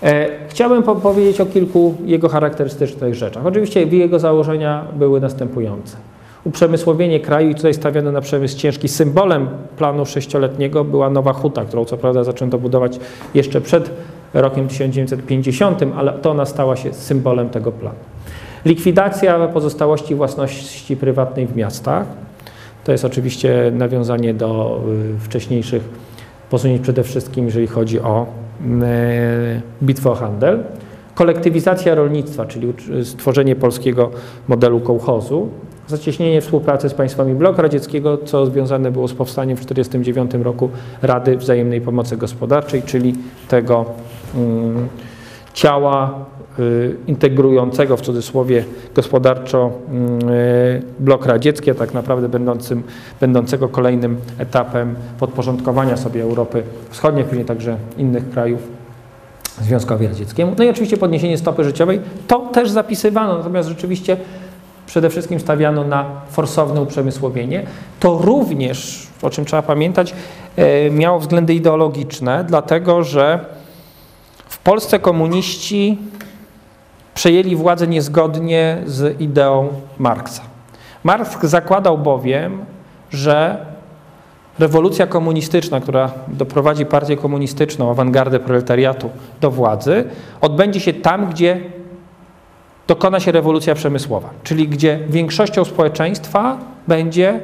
[0.03, 3.45] E, chciałbym powiedzieć o kilku jego charakterystycznych rzeczach.
[3.45, 5.97] Oczywiście jego założenia były następujące.
[6.43, 8.87] Uprzemysłowienie kraju i tutaj stawiano na przemysł ciężki.
[8.87, 9.47] Symbolem
[9.77, 12.99] planu sześcioletniego była Nowa Huta, którą co prawda zaczęto budować
[13.33, 13.89] jeszcze przed
[14.33, 18.12] rokiem 1950, ale to ona stała się symbolem tego planu.
[18.65, 22.05] Likwidacja pozostałości własności prywatnej w miastach.
[22.83, 24.81] To jest oczywiście nawiązanie do
[25.15, 25.83] y, wcześniejszych
[26.49, 28.25] posunięć, przede wszystkim jeżeli chodzi o
[28.61, 30.63] y, bitwę o handel.
[31.15, 32.73] Kolektywizacja rolnictwa, czyli
[33.03, 34.11] stworzenie polskiego
[34.47, 35.49] modelu kołchozu.
[35.87, 40.69] Zacieśnienie współpracy z państwami bloku radzieckiego, co związane było z powstaniem w 1949 roku
[41.01, 43.15] Rady Wzajemnej Pomocy Gospodarczej, czyli
[43.47, 43.85] tego
[44.35, 44.87] um,
[45.53, 46.32] ciała Y,
[47.07, 49.71] integrującego w cudzysłowie gospodarczo
[50.79, 52.83] y, blok radziecki, a tak naprawdę będącym,
[53.21, 58.61] będącego kolejnym etapem podporządkowania sobie Europy Wschodniej, później także innych krajów
[59.61, 60.55] Związkowi Radzieckiemu.
[60.57, 64.17] No i oczywiście podniesienie stopy życiowej, to też zapisywano, natomiast rzeczywiście
[64.85, 67.65] przede wszystkim stawiano na forsowne uprzemysłowienie.
[67.99, 70.13] To również, o czym trzeba pamiętać,
[70.87, 73.45] y, miało względy ideologiczne, dlatego że
[74.47, 75.97] w Polsce komuniści
[77.13, 80.41] przejęli władzę niezgodnie z ideą Marksa.
[81.03, 82.65] Marks zakładał bowiem,
[83.11, 83.65] że
[84.59, 89.09] rewolucja komunistyczna, która doprowadzi partię komunistyczną, awangardę proletariatu
[89.41, 90.03] do władzy,
[90.41, 91.61] odbędzie się tam, gdzie
[92.87, 97.39] dokona się rewolucja przemysłowa, czyli gdzie większością społeczeństwa będzie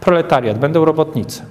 [0.00, 1.42] proletariat, będą robotnicy.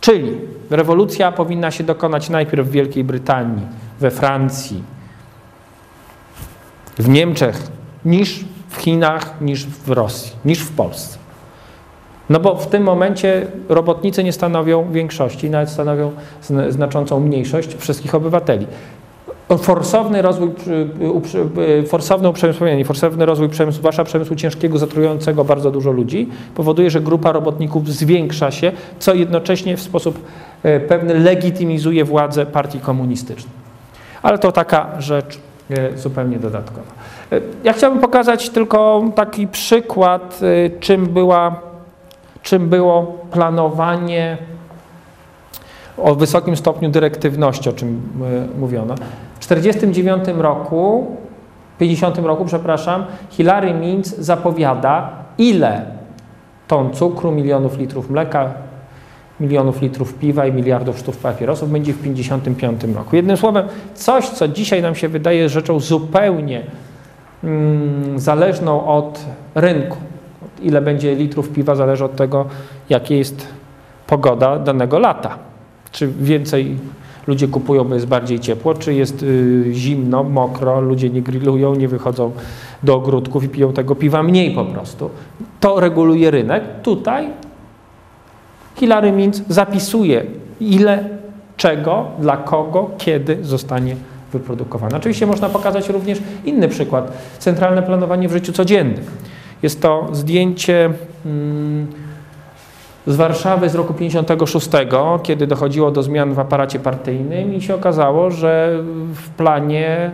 [0.00, 0.36] Czyli
[0.70, 3.66] rewolucja powinna się dokonać najpierw w Wielkiej Brytanii,
[4.00, 4.82] we Francji,
[7.00, 7.68] w Niemczech
[8.04, 11.18] niż w Chinach, niż w Rosji, niż w Polsce.
[12.30, 16.12] No bo w tym momencie robotnicy nie stanowią większości, nawet stanowią
[16.68, 18.66] znaczącą mniejszość wszystkich obywateli.
[19.58, 20.50] Forsowny rozwój,
[21.86, 27.32] forsowne uprzemysłowienie, forsowny rozwój przemysłu, zwłaszcza przemysłu ciężkiego, zatrującego bardzo dużo ludzi, powoduje, że grupa
[27.32, 30.24] robotników zwiększa się, co jednocześnie w sposób
[30.62, 33.52] e, pewny legitymizuje władzę partii komunistycznej.
[34.22, 35.38] Ale to taka rzecz
[35.96, 36.92] zupełnie dodatkowa.
[37.32, 40.40] E, ja chciałbym pokazać tylko taki przykład,
[40.80, 41.60] czym, była,
[42.42, 44.38] czym było planowanie
[45.96, 48.02] o wysokim stopniu dyrektywności, o czym
[48.58, 48.94] mówiono.
[49.40, 51.16] W 1949 roku,
[51.78, 55.82] 50 roku, przepraszam, Hilary Mintz zapowiada, ile
[56.68, 58.50] ton cukru, milionów litrów mleka,
[59.40, 63.16] milionów litrów piwa i miliardów sztuk papierosów będzie w 1955 roku.
[63.16, 66.62] Jednym słowem, coś, co dzisiaj nam się wydaje rzeczą zupełnie
[67.44, 69.24] mm, zależną od
[69.54, 69.96] rynku.
[70.62, 72.44] Ile będzie litrów piwa zależy od tego,
[72.88, 73.46] jakie jest
[74.06, 75.38] pogoda danego lata.
[75.92, 76.76] Czy więcej
[77.26, 81.88] ludzie kupują, bo jest bardziej ciepło, czy jest y, zimno, mokro, ludzie nie grillują, nie
[81.88, 82.32] wychodzą
[82.82, 85.10] do ogródków i piją tego piwa mniej po prostu.
[85.60, 86.64] To reguluje rynek.
[86.82, 87.28] Tutaj
[88.80, 90.24] Hilary Mintz zapisuje,
[90.60, 91.04] ile,
[91.56, 93.96] czego, dla kogo, kiedy zostanie
[94.32, 94.96] wyprodukowane.
[94.96, 97.12] Oczywiście można pokazać również inny przykład.
[97.38, 99.04] Centralne planowanie w życiu codziennym.
[99.62, 100.90] Jest to zdjęcie
[101.26, 101.86] mm,
[103.06, 104.68] z Warszawy z roku 56,
[105.22, 108.78] kiedy dochodziło do zmian w aparacie partyjnym i się okazało, że
[109.14, 110.10] w planie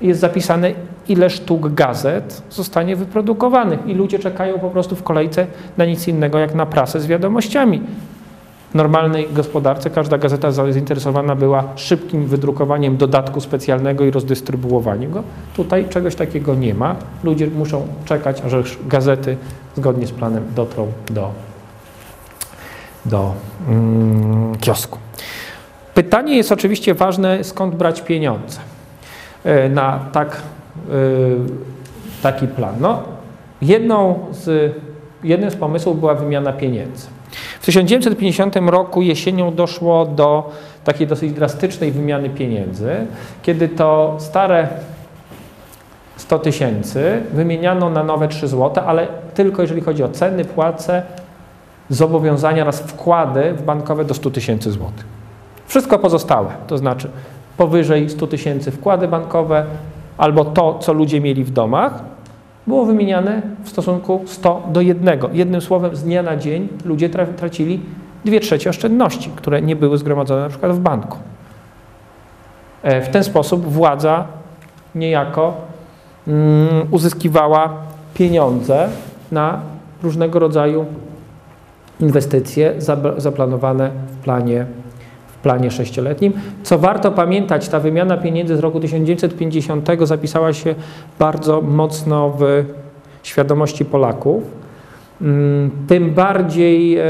[0.00, 0.72] jest zapisane,
[1.08, 6.38] ile sztuk gazet zostanie wyprodukowanych i ludzie czekają po prostu w kolejce na nic innego
[6.38, 7.82] jak na prasę z wiadomościami.
[8.70, 15.22] W normalnej gospodarce każda gazeta zainteresowana była szybkim wydrukowaniem dodatku specjalnego i rozdystrybuowaniem go.
[15.56, 16.96] Tutaj czegoś takiego nie ma.
[17.24, 19.36] Ludzie muszą czekać, aż gazety
[19.76, 21.30] zgodnie z planem dotrą do,
[23.04, 23.34] do
[23.68, 24.98] mm, kiosku.
[25.94, 28.60] Pytanie jest oczywiście ważne, skąd brać pieniądze.
[29.44, 30.42] E, na tak,
[32.22, 32.74] taki plan.
[32.80, 33.02] No,
[33.62, 34.74] jedną z,
[35.24, 37.06] jednym z pomysłów była wymiana pieniędzy.
[37.60, 40.50] W 1950 roku jesienią doszło do
[40.84, 43.06] takiej dosyć drastycznej wymiany pieniędzy,
[43.42, 44.68] kiedy to stare
[46.16, 51.02] 100 tysięcy wymieniano na nowe 3 zł, ale tylko jeżeli chodzi o ceny, płace,
[51.90, 55.04] zobowiązania oraz wkłady bankowe do 100 tysięcy złotych.
[55.66, 57.10] Wszystko pozostałe, to znaczy
[57.56, 59.64] powyżej 100 tysięcy wkłady bankowe
[60.18, 62.04] albo to, co ludzie mieli w domach,
[62.66, 65.20] było wymieniane w stosunku 100 do 1.
[65.32, 67.80] Jednym słowem, z dnia na dzień ludzie tracili
[68.24, 71.18] 2 trzecie oszczędności, które nie były zgromadzone na przykład w banku.
[72.82, 74.24] E, w ten sposób władza
[74.94, 75.54] niejako
[76.28, 77.68] mm, uzyskiwała
[78.14, 78.88] pieniądze
[79.32, 79.60] na
[80.02, 80.86] różnego rodzaju
[82.00, 82.74] inwestycje
[83.16, 84.66] zaplanowane w planie
[85.42, 86.32] planie sześcioletnim.
[86.62, 90.74] Co warto pamiętać, ta wymiana pieniędzy z roku 1950 zapisała się
[91.18, 92.64] bardzo mocno w
[93.22, 94.42] świadomości Polaków.
[95.20, 97.02] Mm, tym bardziej, e,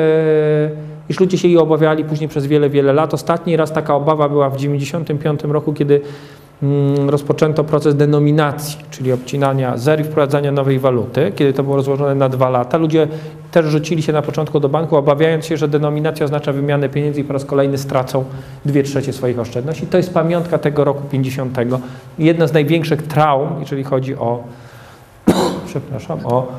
[1.08, 3.14] iż ludzie się jej obawiali później przez wiele, wiele lat.
[3.14, 6.00] Ostatni raz taka obawa była w 1995 roku, kiedy
[7.06, 11.32] rozpoczęto proces denominacji, czyli obcinania zer i wprowadzania nowej waluty.
[11.36, 13.08] Kiedy to było rozłożone na dwa lata, ludzie
[13.50, 17.24] też rzucili się na początku do banku, obawiając się, że denominacja oznacza wymianę pieniędzy i
[17.24, 18.24] po raz kolejny stracą
[18.64, 19.86] dwie trzecie swoich oszczędności.
[19.86, 21.58] To jest pamiątka tego roku 50.
[22.18, 24.44] Jedna z największych traum, jeżeli chodzi o,
[25.66, 26.52] przepraszam, o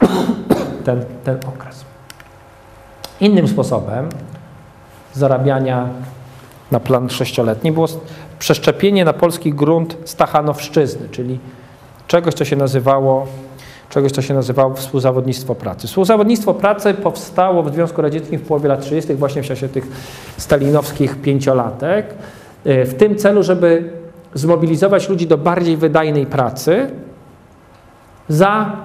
[0.84, 1.84] ten, ten okres.
[3.20, 4.08] Innym sposobem
[5.12, 5.88] zarabiania
[6.70, 7.86] na plan sześcioletni było
[8.42, 11.38] przeszczepienie na polski grunt stachanowszczyzny, czyli
[12.06, 13.26] czegoś, co się nazywało
[13.90, 15.86] czegoś, co się nazywało współzawodnictwo pracy.
[15.86, 19.86] Współzawodnictwo pracy powstało w Związku Radzieckim w połowie lat 30., właśnie w czasie tych
[20.36, 22.14] stalinowskich pięciolatek,
[22.64, 23.90] e, w tym celu, żeby
[24.34, 26.90] zmobilizować ludzi do bardziej wydajnej pracy
[28.28, 28.76] za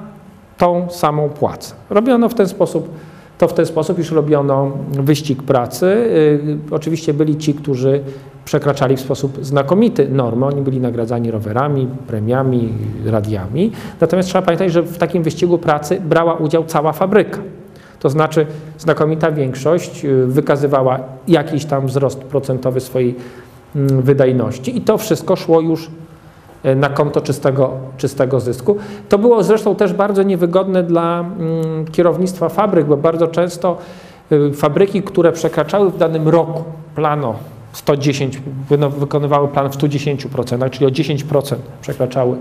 [0.57, 1.75] tą samą płacę.
[1.89, 2.89] Robiono w ten sposób
[3.37, 5.85] to w ten sposób już robiono wyścig pracy.
[5.85, 8.03] Y, oczywiście byli ci, którzy
[8.47, 10.45] przekraczali w sposób znakomity normy.
[10.45, 12.73] Oni byli nagradzani rowerami, premiami,
[13.05, 13.71] radiami.
[14.01, 17.39] Natomiast trzeba pamiętać, że w takim wyścigu pracy brała udział cała fabryka.
[17.99, 18.45] To znaczy
[18.77, 23.15] znakomita większość y, wykazywała jakiś tam wzrost procentowy swojej
[23.75, 25.89] mm, wydajności i to wszystko szło już
[26.63, 28.77] E, na konto czystego, czystego zysku.
[29.09, 33.77] To było zresztą też bardzo niewygodne dla mm, kierownictwa fabryk, bo bardzo często
[34.31, 36.63] y, fabryki, które przekraczały w danym roku
[36.95, 37.35] plano
[37.77, 38.39] 110,
[38.97, 42.37] wykonywały plan w 110%, czyli o 10% przekraczały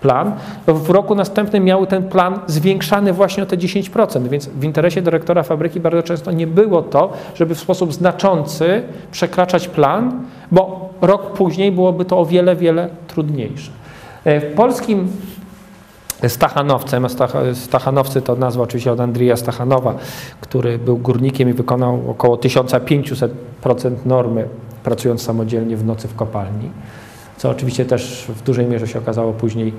[0.00, 0.32] plan,
[0.66, 5.42] w roku następnym miały ten plan zwiększany właśnie o te 10%, więc w interesie dyrektora
[5.42, 8.82] fabryki bardzo często nie było to, żeby w sposób znaczący
[9.12, 10.22] przekraczać plan,
[10.52, 13.70] bo rok później byłoby to o wiele, wiele trudniejsze.
[14.24, 15.08] E, w polskim
[16.28, 17.06] Stachanowcem.
[17.54, 19.94] Stachanowcy to nazwa oczywiście od Andrija Stachanowa,
[20.40, 23.28] który był górnikiem i wykonał około 1500%
[24.06, 24.48] normy,
[24.84, 26.70] pracując samodzielnie w nocy w kopalni,
[27.36, 29.72] co oczywiście też w dużej mierze się okazało później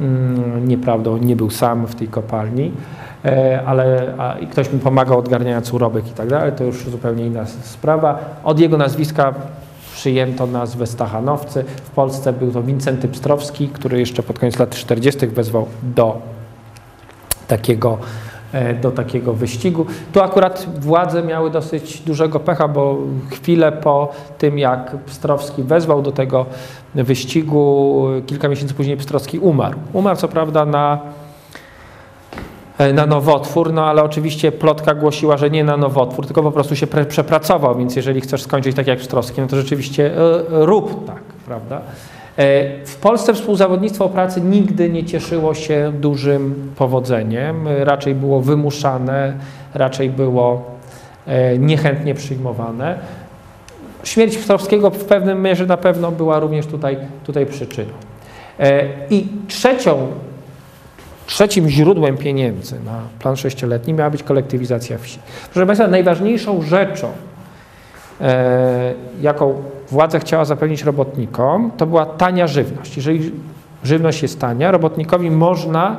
[0.00, 1.16] mm, nieprawdą.
[1.16, 2.72] Nie był sam w tej kopalni,
[3.24, 7.26] e, ale a, i ktoś mu pomagał odgarniając urobek i tak dalej, to już zupełnie
[7.26, 8.18] inna sprawa.
[8.44, 9.34] Od jego nazwiska
[9.94, 11.64] przyjęto nazwę Stachanowcy.
[11.84, 15.26] W Polsce był to Wincenty Pstrowski, który jeszcze pod koniec lat 40.
[15.26, 16.20] wezwał do
[17.48, 17.98] takiego,
[18.82, 19.86] do takiego wyścigu.
[20.12, 22.98] Tu akurat władze miały dosyć dużego pecha, bo
[23.30, 26.46] chwilę po tym, jak Pstrowski wezwał do tego
[26.94, 29.78] wyścigu, kilka miesięcy później Pstrowski umarł.
[29.92, 30.98] Umarł co prawda na
[32.78, 36.76] E, na nowotwór, no ale oczywiście plotka głosiła, że nie na nowotwór, tylko po prostu
[36.76, 41.22] się przepracował, więc jeżeli chcesz skończyć tak jak Pstrowski, no to rzeczywiście e, rób tak,
[41.46, 41.80] prawda?
[42.36, 49.34] E, w Polsce współzawodnictwo pracy nigdy nie cieszyło się dużym powodzeniem, raczej było wymuszane,
[49.74, 50.74] raczej było
[51.58, 52.98] niechętnie przyjmowane.
[54.04, 57.92] Śmierć Pstrowskiego w pewnym mierze na pewno była również tutaj, tutaj przyczyną.
[59.10, 60.08] I trzecią
[61.26, 65.18] Trzecim źródłem pieniędzy na plan sześcioletni miała być kolektywizacja wsi.
[65.52, 67.08] Proszę Państwa, najważniejszą rzeczą,
[68.20, 72.96] e, jaką władza chciała zapewnić robotnikom, to była tania żywność.
[72.96, 73.32] Jeżeli
[73.84, 75.96] żywność jest tania, robotnikowi można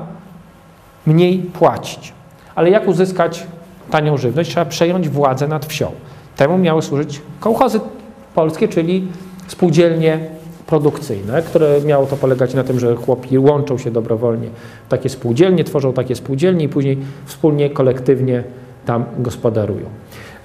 [1.05, 2.13] mniej płacić.
[2.55, 3.47] Ale jak uzyskać
[3.91, 4.49] tanią żywność?
[4.49, 5.91] Trzeba przejąć władzę nad wsią.
[6.37, 7.79] Temu miały służyć kołchozy
[8.35, 9.07] polskie, czyli
[9.47, 10.19] spółdzielnie
[10.67, 14.47] produkcyjne, które miało to polegać na tym, że chłopi łączą się dobrowolnie
[14.85, 18.43] w takie spółdzielnie, tworzą takie spółdzielnie i później wspólnie, kolektywnie
[18.85, 19.85] tam gospodarują.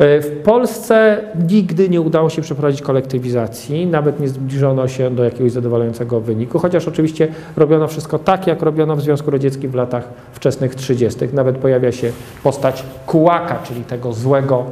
[0.00, 5.52] E, w Polsce nigdy nie udało się przeprowadzić kolektywizacji, nawet nie zbliżono się do jakiegoś
[5.52, 10.74] zadowalającego wyniku, chociaż oczywiście robiono wszystko tak, jak robiono w Związku Radzieckim w latach wczesnych
[10.74, 11.18] 30.
[11.32, 14.64] Nawet pojawia się postać kułaka, czyli tego złego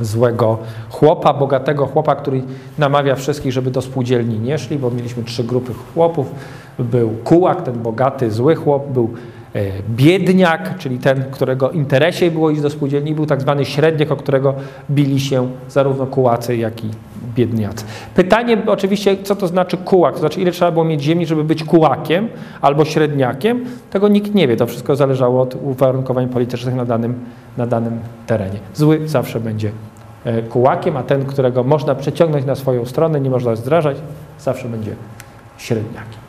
[0.00, 0.58] złego
[0.90, 2.42] chłopa, bogatego chłopa, który
[2.78, 6.26] namawia wszystkich, żeby do spółdzielni nie szli, bo mieliśmy trzy grupy chłopów.
[6.78, 9.10] Był kułak, ten bogaty, zły chłop, był
[9.90, 14.54] biedniak, czyli ten, którego interesie było iść do spółdzielni, był tak zwany średniak, o którego
[14.90, 16.88] bili się zarówno kułacy, jak i
[17.34, 17.84] biedniacy.
[18.14, 21.64] Pytanie oczywiście, co to znaczy kułak, to znaczy ile trzeba było mieć ziemi, żeby być
[21.64, 22.28] kułakiem
[22.60, 27.14] albo średniakiem, tego nikt nie wie, to wszystko zależało od uwarunkowań politycznych na danym,
[27.56, 28.58] na danym terenie.
[28.74, 29.70] Zły zawsze będzie
[30.24, 33.96] e, kułakiem, a ten, którego można przeciągnąć na swoją stronę, nie można zdrażać,
[34.38, 34.92] zawsze będzie
[35.58, 36.25] średniakiem.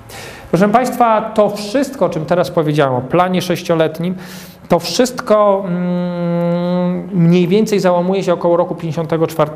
[0.52, 4.16] Proszę Państwa, to wszystko, o czym teraz powiedziałem, o planie sześcioletnim,
[4.70, 9.52] to wszystko mm, mniej więcej załamuje się około roku 54.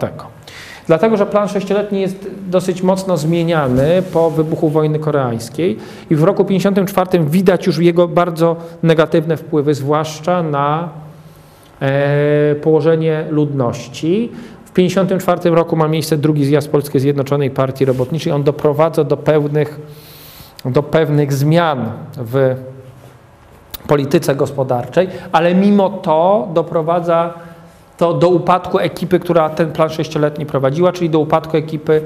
[0.87, 5.77] Dlatego, że plan sześcioletni jest dosyć mocno zmieniany po wybuchu wojny koreańskiej
[6.09, 10.89] i w roku 54 widać już jego bardzo negatywne wpływy, zwłaszcza na
[11.81, 14.31] e, położenie ludności.
[14.65, 18.33] W 1954 roku ma miejsce drugi zjazd Polskiej Zjednoczonej Partii Robotniczej.
[18.33, 19.79] On doprowadza do pewnych,
[20.65, 22.55] do pewnych zmian w
[23.87, 27.33] polityce gospodarczej, ale mimo to doprowadza
[27.97, 32.01] to do upadku ekipy, która ten plan sześcioletni prowadziła, czyli do upadku ekipy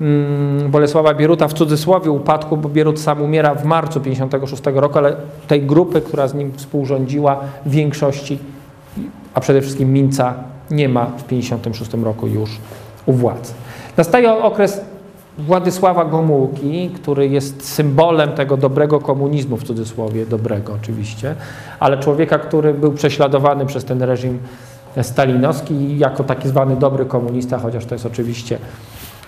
[0.00, 5.16] mm, Bolesława Bieruta, w cudzysłowie upadku, bo Bierut sam umiera w marcu 1956 roku, ale
[5.48, 8.38] tej grupy, która z nim współrządziła, w większości,
[9.34, 10.34] a przede wszystkim Minca,
[10.70, 12.50] nie ma w 1956 roku już
[13.06, 13.52] u władzy.
[13.96, 14.80] Nastaje okres
[15.38, 21.34] Władysława Gomułki, który jest symbolem tego dobrego komunizmu, w cudzysłowie dobrego oczywiście,
[21.80, 24.38] ale człowieka, który był prześladowany przez ten reżim
[25.02, 28.58] stalinowski jako taki zwany dobry komunista, chociaż to jest oczywiście,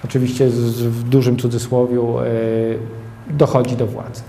[0.04, 2.24] oczywiście w dużym cudzysłowiu e,
[3.32, 4.22] dochodzi do władzy.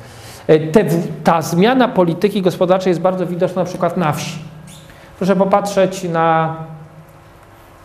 [0.47, 0.85] E, te,
[1.23, 4.39] ta zmiana polityki gospodarczej jest bardzo widoczna na przykład na wsi.
[5.17, 6.55] Proszę popatrzeć na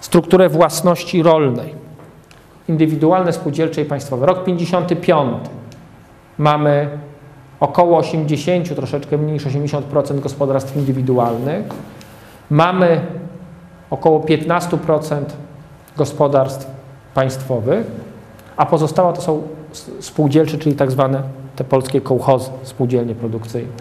[0.01, 1.86] strukturę własności rolnej.
[2.69, 4.27] Indywidualne, spółdzielcze i państwowe.
[4.27, 5.37] Rok 55.
[6.39, 6.89] Mamy
[7.61, 11.67] około 80, troszeczkę mniej niż 80% gospodarstw indywidualnych.
[12.51, 13.01] Mamy
[13.91, 15.25] około 15%
[15.97, 16.67] gospodarstw
[17.15, 17.87] państwowych,
[18.57, 19.43] a pozostała to są
[20.01, 21.23] spółdzielcze, czyli tak zwane
[21.57, 23.73] te polskie kołchozy, spółdzielnie produkcyjne.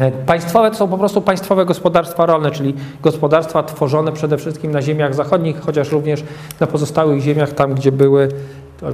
[0.00, 4.82] E, państwowe to są po prostu państwowe gospodarstwa rolne, czyli gospodarstwa tworzone przede wszystkim na
[4.82, 6.24] ziemiach zachodnich, chociaż również
[6.60, 8.28] na pozostałych ziemiach, tam gdzie były,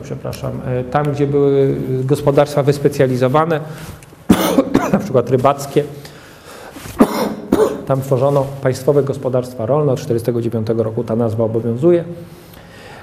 [0.02, 1.74] przepraszam, e, tam gdzie były
[2.04, 3.60] gospodarstwa wyspecjalizowane,
[4.92, 5.84] na przykład rybackie,
[7.86, 9.92] tam tworzono państwowe gospodarstwa rolne.
[9.92, 12.04] Od 1949 roku ta nazwa obowiązuje.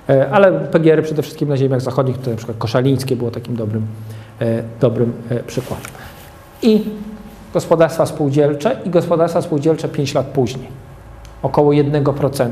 [0.10, 3.88] E, ale PGR przede wszystkim na ziemiach zachodnich, to na przykład Koszalińskie było takim dobrym,
[4.80, 5.14] dobrym
[5.48, 5.92] przykładem.
[6.62, 6.84] i
[7.54, 10.68] gospodarstwa spółdzielcze i gospodarstwa spółdzielcze 5 lat później.
[11.44, 12.50] Około 1%.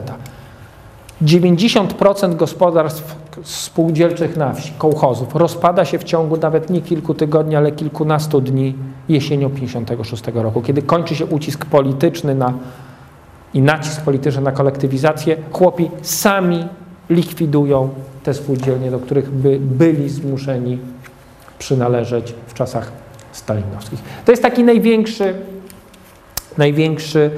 [1.21, 7.71] 90% gospodarstw spółdzielczych na wsi, kołchozów, rozpada się w ciągu nawet nie kilku tygodni, ale
[7.71, 8.75] kilkunastu dni
[9.09, 12.53] jesienią 56 roku, kiedy kończy się ucisk polityczny na,
[13.53, 15.37] i nacisk polityczny na kolektywizację.
[15.51, 16.67] Chłopi sami
[17.09, 17.89] likwidują
[18.23, 20.79] te spółdzielnie, do których by byli zmuszeni
[21.59, 22.91] przynależeć w czasach
[23.31, 23.99] stalinowskich.
[24.25, 25.33] To jest taki największy,
[26.57, 27.31] największy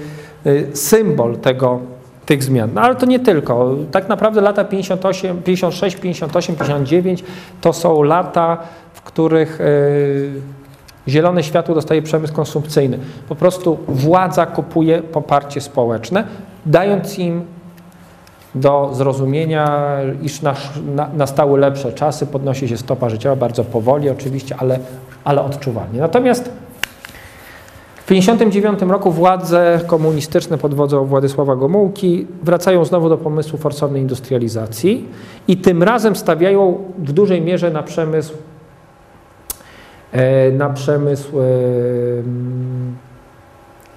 [0.45, 1.79] y, symbol tego,
[2.25, 2.69] tych zmian.
[2.73, 3.75] No ale to nie tylko.
[3.91, 7.23] Tak naprawdę lata 58, 56, 58, 59
[7.61, 8.57] to są lata,
[8.93, 10.31] w których y,
[11.07, 12.99] zielone światło dostaje przemysł konsumpcyjny.
[13.29, 16.23] Po prostu władza kupuje poparcie społeczne,
[16.65, 17.45] dając im
[18.55, 20.39] do zrozumienia, iż
[21.13, 24.79] nastały lepsze czasy, podnosi się stopa życiowa bardzo powoli oczywiście, ale,
[25.23, 25.99] ale odczuwalnie.
[25.99, 26.51] Natomiast
[27.95, 35.07] w 1959 roku władze komunistyczne pod wodzą Władysława Gomułki wracają znowu do pomysłu forsownej industrializacji
[35.47, 38.33] i tym razem stawiają w dużej mierze na przemysł
[40.11, 41.43] e, na przemysł e,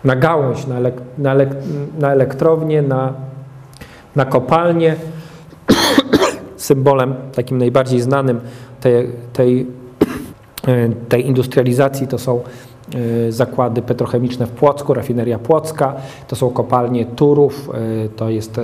[0.05, 1.51] na gałąź, na, elek, na, elek,
[1.99, 3.13] na elektrownię, na
[4.17, 4.97] na kopalnię.
[6.57, 8.41] Symbolem takim najbardziej znanym
[8.81, 9.67] tej, tej,
[11.09, 12.41] tej industrializacji to są
[13.29, 15.95] e, zakłady petrochemiczne w Płocku, rafineria Płocka,
[16.29, 18.63] to są kopalnie Turów, e, to jest e,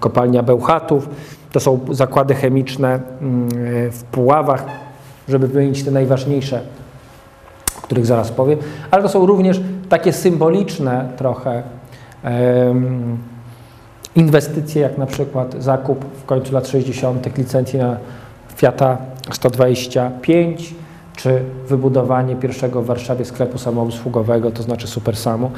[0.00, 1.08] kopalnia Bełchatów,
[1.52, 3.48] to są zakłady chemiczne mm,
[3.90, 4.66] w Puławach,
[5.28, 6.60] żeby wymienić te najważniejsze,
[7.78, 8.58] o których zaraz powiem,
[8.90, 11.62] ale to są również takie symboliczne trochę
[14.16, 17.38] inwestycje, jak na przykład zakup w końcu lat 60.
[17.38, 17.96] licencji na
[18.56, 18.96] Fiata
[19.32, 20.74] 125,
[21.18, 25.50] czy wybudowanie pierwszego w Warszawie sklepu samoobsługowego, to znaczy Supersamu,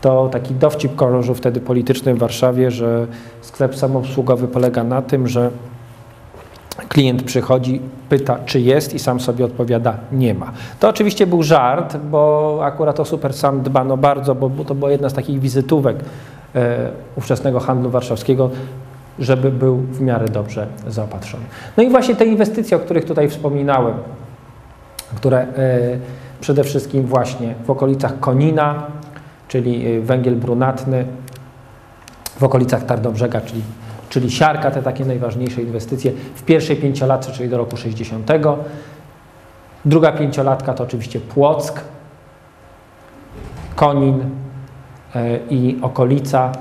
[0.00, 3.06] to taki dowcip krążył wtedy polityczny w Warszawie, że
[3.40, 5.50] sklep samoobsługowy polega na tym, że
[6.88, 10.52] klient przychodzi, pyta, czy jest i sam sobie odpowiada, nie ma.
[10.80, 15.14] To oczywiście był żart, bo akurat o Supersam dbano bardzo, bo to była jedna z
[15.14, 15.96] takich wizytówek
[16.54, 18.50] E, ówczesnego handlu warszawskiego,
[19.18, 21.44] żeby był w miarę dobrze zaopatrzony.
[21.76, 23.94] No i właśnie te inwestycje, o których tutaj wspominałem,
[25.14, 25.46] które e,
[26.40, 28.86] przede wszystkim właśnie w okolicach Konina,
[29.48, 31.06] czyli e, węgiel brunatny,
[32.40, 33.62] w okolicach Tarnobrzega, czyli,
[34.08, 38.30] czyli siarka, te takie najważniejsze inwestycje w pierwszej pięciolatce, czyli do roku 60.
[39.84, 41.80] Druga pięciolatka to oczywiście Płock,
[43.76, 44.30] Konin,
[45.14, 46.52] E, i okolica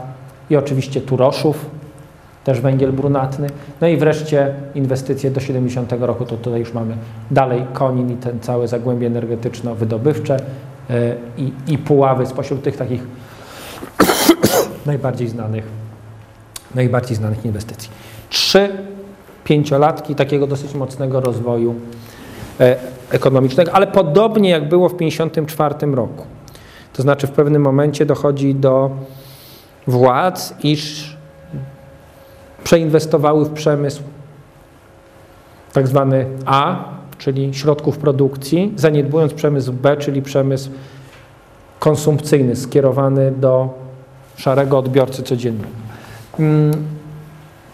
[0.50, 1.66] i oczywiście Turoszów,
[2.44, 3.48] też węgiel brunatny.
[3.82, 6.96] No i wreszcie inwestycje do 70 roku, to tutaj już mamy
[7.32, 10.38] dalej Konin i ten całe zagłębie energetyczno-wydobywcze
[10.90, 13.02] e, i, i Puławy spośród tych takich
[14.86, 15.64] najbardziej znanych,
[16.76, 17.90] najbardziej znanych inwestycji.
[18.30, 18.70] Trzy
[19.44, 21.76] pięciolatki takiego dosyć mocnego rozwoju
[22.60, 22.76] e,
[23.12, 26.26] ekonomicznego, ale podobnie jak było w 1954 roku.
[26.94, 28.92] To znaczy w pewnym momencie dochodzi do
[29.88, 31.13] władz, iż
[32.64, 34.02] przeinwestowały w przemysł
[35.74, 36.84] tak zwany A,
[37.18, 40.70] czyli środków produkcji, zaniedbując przemysł B, czyli przemysł
[41.80, 43.70] konsumpcyjny, skierowany do
[44.36, 45.70] szarego odbiorcy codziennego.
[46.40, 46.74] Mm,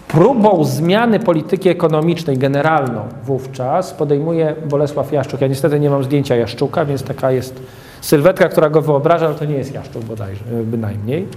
[0.07, 5.41] próbą zmiany polityki ekonomicznej generalną wówczas podejmuje Bolesław Jaszczuk.
[5.41, 7.61] Ja niestety nie mam zdjęcia Jaszczuka, więc taka jest
[8.01, 11.27] Sylwetka, która go wyobraża, ale to nie jest Jaszczuk bodajże, bynajmniej.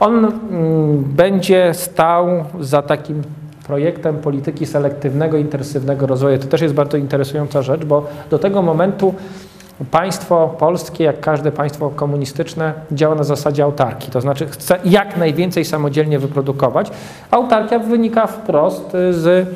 [0.00, 3.22] On mm, będzie stał za takim
[3.66, 6.38] projektem polityki selektywnego, intensywnego rozwoju.
[6.38, 9.14] To też jest bardzo interesująca rzecz, bo do tego momentu
[9.90, 14.10] państwo polskie, jak każde państwo komunistyczne, działa na zasadzie autarki.
[14.10, 16.90] To znaczy chce jak najwięcej samodzielnie wyprodukować.
[17.30, 19.48] Autarkia wynika wprost z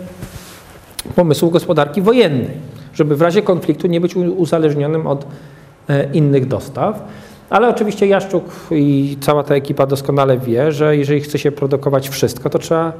[1.16, 2.57] pomysłu gospodarki wojennej,
[2.95, 5.26] żeby w razie konfliktu nie być uzależnionym od
[5.88, 7.03] E, innych dostaw.
[7.53, 12.50] Ale oczywiście Jaszczuk i cała ta ekipa doskonale wie, że jeżeli chce się produkować wszystko,
[12.50, 12.92] to trzeba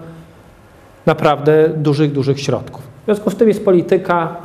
[1.07, 2.82] naprawdę dużych, dużych środków.
[3.03, 4.36] W związku z tym jest polityka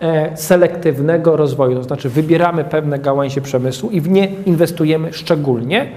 [0.00, 5.88] e, selektywnego rozwoju, to znaczy wybieramy pewne gałęzie przemysłu i w nie inwestujemy szczególnie,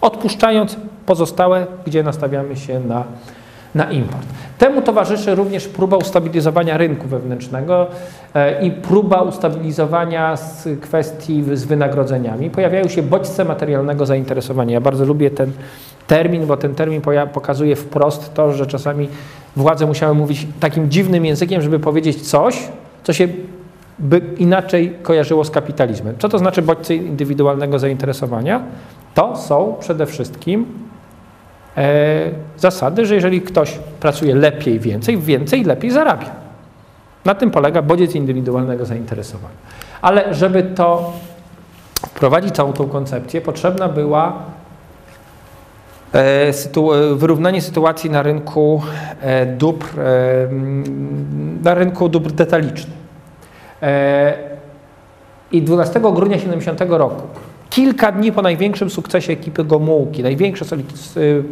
[0.00, 0.76] odpuszczając
[1.06, 3.04] pozostałe, gdzie nastawiamy się na
[3.74, 4.26] na import.
[4.58, 7.86] Temu towarzyszy również próba ustabilizowania rynku wewnętrznego
[8.34, 12.50] e, i próba ustabilizowania z kwestii z wynagrodzeniami.
[12.50, 14.74] Pojawiają się bodźce materialnego zainteresowania.
[14.74, 15.52] Ja bardzo lubię ten
[16.06, 17.02] termin, bo ten termin
[17.32, 19.08] pokazuje wprost to, że czasami
[19.56, 22.68] władze musiały mówić takim dziwnym językiem, żeby powiedzieć coś,
[23.04, 23.28] co się
[23.98, 26.14] by inaczej kojarzyło z kapitalizmem.
[26.18, 28.62] Co to znaczy bodźce indywidualnego zainteresowania?
[29.14, 30.66] To są przede wszystkim
[32.56, 36.30] zasady, że jeżeli ktoś pracuje lepiej, więcej, więcej, lepiej zarabia.
[37.24, 39.56] Na tym polega bodziec indywidualnego zainteresowania.
[40.02, 41.12] Ale żeby to
[42.06, 44.32] wprowadzić całą tą koncepcję, potrzebna była
[46.12, 48.82] e, sytu wyrównanie sytuacji na rynku
[49.20, 50.02] e, dóbr, e,
[51.62, 52.98] na rynku dóbr detalicznych.
[55.52, 57.22] I 12 grudnia 70 roku,
[57.70, 60.64] kilka dni po największym sukcesie ekipy Gomułki, największy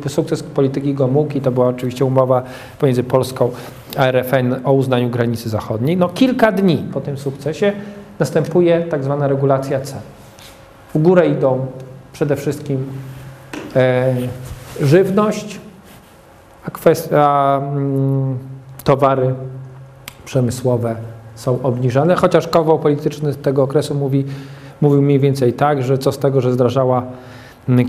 [0.09, 2.43] sukces polityki Gomułki, to była oczywiście umowa
[2.79, 3.51] pomiędzy Polską
[3.97, 5.97] a RFN o uznaniu granicy zachodniej.
[5.97, 7.73] No kilka dni po tym sukcesie
[8.19, 10.01] następuje tak zwana regulacja cen.
[10.95, 11.67] W górę idą
[12.13, 12.87] przede wszystkim
[13.77, 14.15] e,
[14.81, 15.61] żywność,
[16.67, 18.39] a, kwestia, mm,
[18.85, 19.35] towary
[20.25, 20.97] przemysłowe
[21.35, 24.25] są obniżane, chociaż koło polityczny tego okresu mówi,
[24.81, 27.03] mówił mniej więcej tak, że co z tego, że zdrażała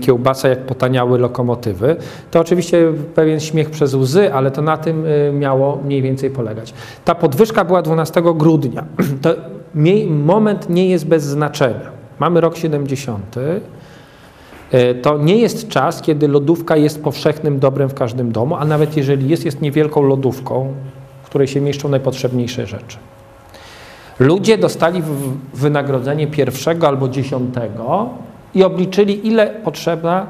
[0.00, 1.96] kiełbasa, jak potaniały lokomotywy.
[2.30, 6.74] To oczywiście pewien śmiech przez łzy, ale to na tym y, miało mniej więcej polegać.
[7.04, 8.84] Ta podwyżka była 12 grudnia.
[9.22, 9.34] To
[10.08, 11.90] moment nie jest bez znaczenia.
[12.18, 13.36] Mamy rok 70.
[13.36, 18.96] Y, to nie jest czas, kiedy lodówka jest powszechnym dobrem w każdym domu, a nawet
[18.96, 20.74] jeżeli jest, jest niewielką lodówką,
[21.22, 22.98] w której się mieszczą najpotrzebniejsze rzeczy.
[24.18, 25.02] Ludzie dostali
[25.54, 28.08] wynagrodzenie pierwszego albo dziesiątego
[28.54, 30.26] i obliczyli, ile potrzebna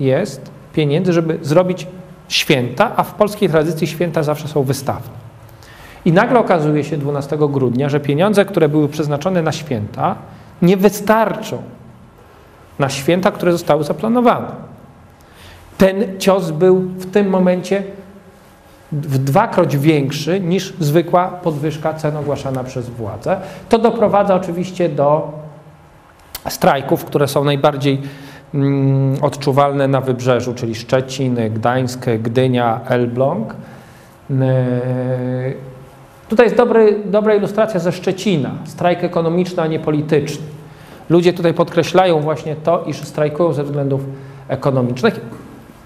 [0.00, 1.86] jest pieniędzy, żeby zrobić
[2.28, 5.18] święta, a w polskiej tradycji święta zawsze są wystawne.
[6.04, 10.16] I nagle okazuje się 12 grudnia, że pieniądze, które były przeznaczone na święta,
[10.62, 11.62] nie wystarczą
[12.78, 14.48] na święta, które zostały zaplanowane.
[15.78, 17.82] Ten cios był w tym momencie
[18.92, 23.40] w dwakroć większy niż zwykła podwyżka cen ogłaszana przez władze.
[23.68, 25.32] To doprowadza oczywiście do
[26.48, 28.02] strajków, które są najbardziej
[28.54, 33.54] mm, odczuwalne na wybrzeżu, czyli Szczecin, Gdańsk, Gdynia, Elbląg.
[34.30, 34.36] Yy,
[36.28, 38.50] tutaj jest dobry, dobra ilustracja ze Szczecina.
[38.64, 40.46] Strajk ekonomiczny, a nie polityczny.
[41.10, 44.00] Ludzie tutaj podkreślają właśnie to, iż strajkują ze względów
[44.48, 45.20] ekonomicznych.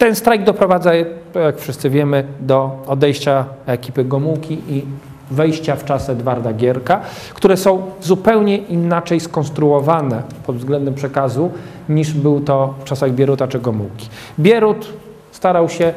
[0.03, 0.95] Ten strajk doprowadza,
[1.35, 4.83] jak wszyscy wiemy, do odejścia ekipy Gomułki i
[5.31, 7.01] wejścia w czas Edwarda Gierka,
[7.35, 11.51] które są zupełnie inaczej skonstruowane pod względem przekazu
[11.89, 14.09] niż był to w czasach Bieruta czy Gomułki.
[14.39, 14.93] Bierut
[15.33, 15.93] starał się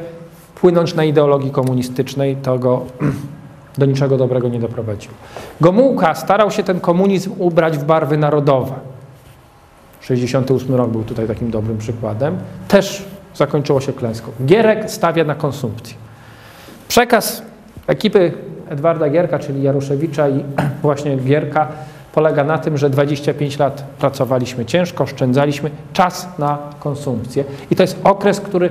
[0.54, 2.82] płynąć na ideologii komunistycznej, to go
[3.78, 5.10] do niczego dobrego nie doprowadził.
[5.60, 8.74] Gomułka starał się ten komunizm ubrać w barwy narodowe.
[10.00, 12.38] 68 rok był tutaj takim dobrym przykładem.
[12.68, 14.32] Też zakończyło się klęską.
[14.46, 15.96] Gierek stawia na konsumpcję.
[16.88, 17.42] Przekaz
[17.86, 18.32] ekipy
[18.68, 20.44] Edwarda Gierka, czyli Jaruszewicza i
[20.82, 21.68] właśnie Gierka
[22.12, 27.44] polega na tym, że 25 lat pracowaliśmy ciężko, oszczędzaliśmy czas na konsumpcję.
[27.70, 28.70] I to jest okres, który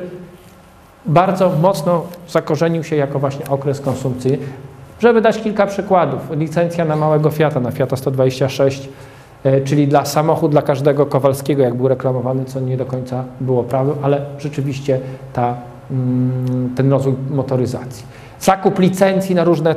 [1.05, 4.37] bardzo mocno zakorzenił się jako właśnie okres konsumpcji.
[4.99, 8.89] Żeby dać kilka przykładów, licencja na małego Fiata, na Fiata 126, e,
[9.65, 13.95] czyli dla samochód dla każdego Kowalskiego, jak był reklamowany, co nie do końca było prawem,
[14.01, 14.99] ale rzeczywiście
[15.33, 15.55] ta,
[15.91, 18.05] mm, ten rozwój motoryzacji.
[18.39, 19.75] Zakup licencji na różne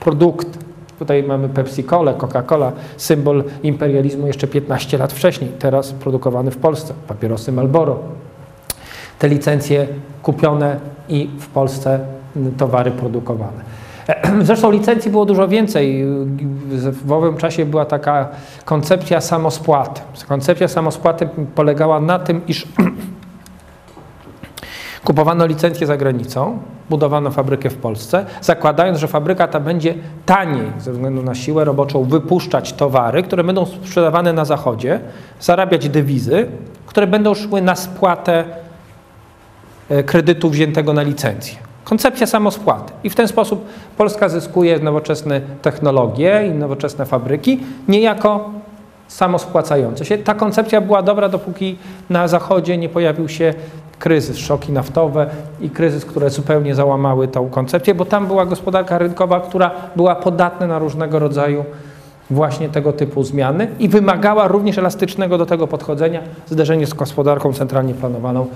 [0.00, 0.58] produkty.
[0.98, 7.52] Tutaj mamy Pepsi-Colę, Coca-Cola, symbol imperializmu jeszcze 15 lat wcześniej, teraz produkowany w Polsce, papierosy
[7.52, 7.98] Marlboro.
[9.18, 9.86] Te licencje
[10.22, 10.76] kupione
[11.08, 12.00] i w Polsce
[12.56, 13.77] towary produkowane.
[14.42, 16.04] Zresztą licencji było dużo więcej.
[17.04, 18.28] W owym czasie była taka
[18.64, 20.00] koncepcja samospłaty.
[20.28, 22.66] Koncepcja samospłaty polegała na tym, iż
[25.04, 26.58] Kupowano licencję za granicą,
[26.90, 29.94] budowano fabrykę w Polsce, zakładając, że fabryka ta będzie
[30.26, 35.00] taniej ze względu na siłę roboczą wypuszczać towary, które będą sprzedawane na zachodzie,
[35.40, 36.46] zarabiać dewizy,
[36.86, 38.44] które będą szły na spłatę
[39.88, 41.67] e, kredytu wziętego na licencję.
[41.88, 42.92] Koncepcja samospłaty.
[43.04, 43.66] I w ten sposób
[43.96, 48.50] Polska zyskuje nowoczesne technologie i nowoczesne fabryki, niejako
[49.08, 50.18] samospłacające się.
[50.18, 51.76] Ta koncepcja była dobra, dopóki
[52.10, 53.54] na Zachodzie nie pojawił się
[53.98, 55.26] kryzys, szoki naftowe
[55.60, 60.66] i kryzys, które zupełnie załamały tą koncepcję, bo tam była gospodarka rynkowa, która była podatna
[60.66, 61.64] na różnego rodzaju
[62.30, 66.20] właśnie tego typu zmiany i wymagała również elastycznego do tego podchodzenia.
[66.46, 68.46] Zderzenie z gospodarką centralnie planowaną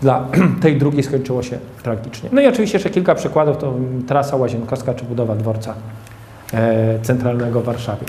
[0.00, 0.26] dla
[0.62, 2.28] tej drugiej skończyło się tragicznie.
[2.32, 3.74] No i oczywiście jeszcze kilka przykładów, to
[4.06, 5.74] trasa łazienkowska czy budowa dworca
[6.52, 8.06] e, centralnego w Warszawie.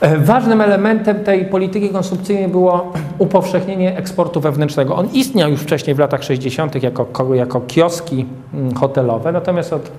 [0.00, 4.96] E, ważnym elementem tej polityki konsumpcyjnej było upowszechnienie eksportu wewnętrznego.
[4.96, 6.82] On istniał już wcześniej w latach 60.
[6.82, 9.90] jako, jako kioski mm, hotelowe, natomiast od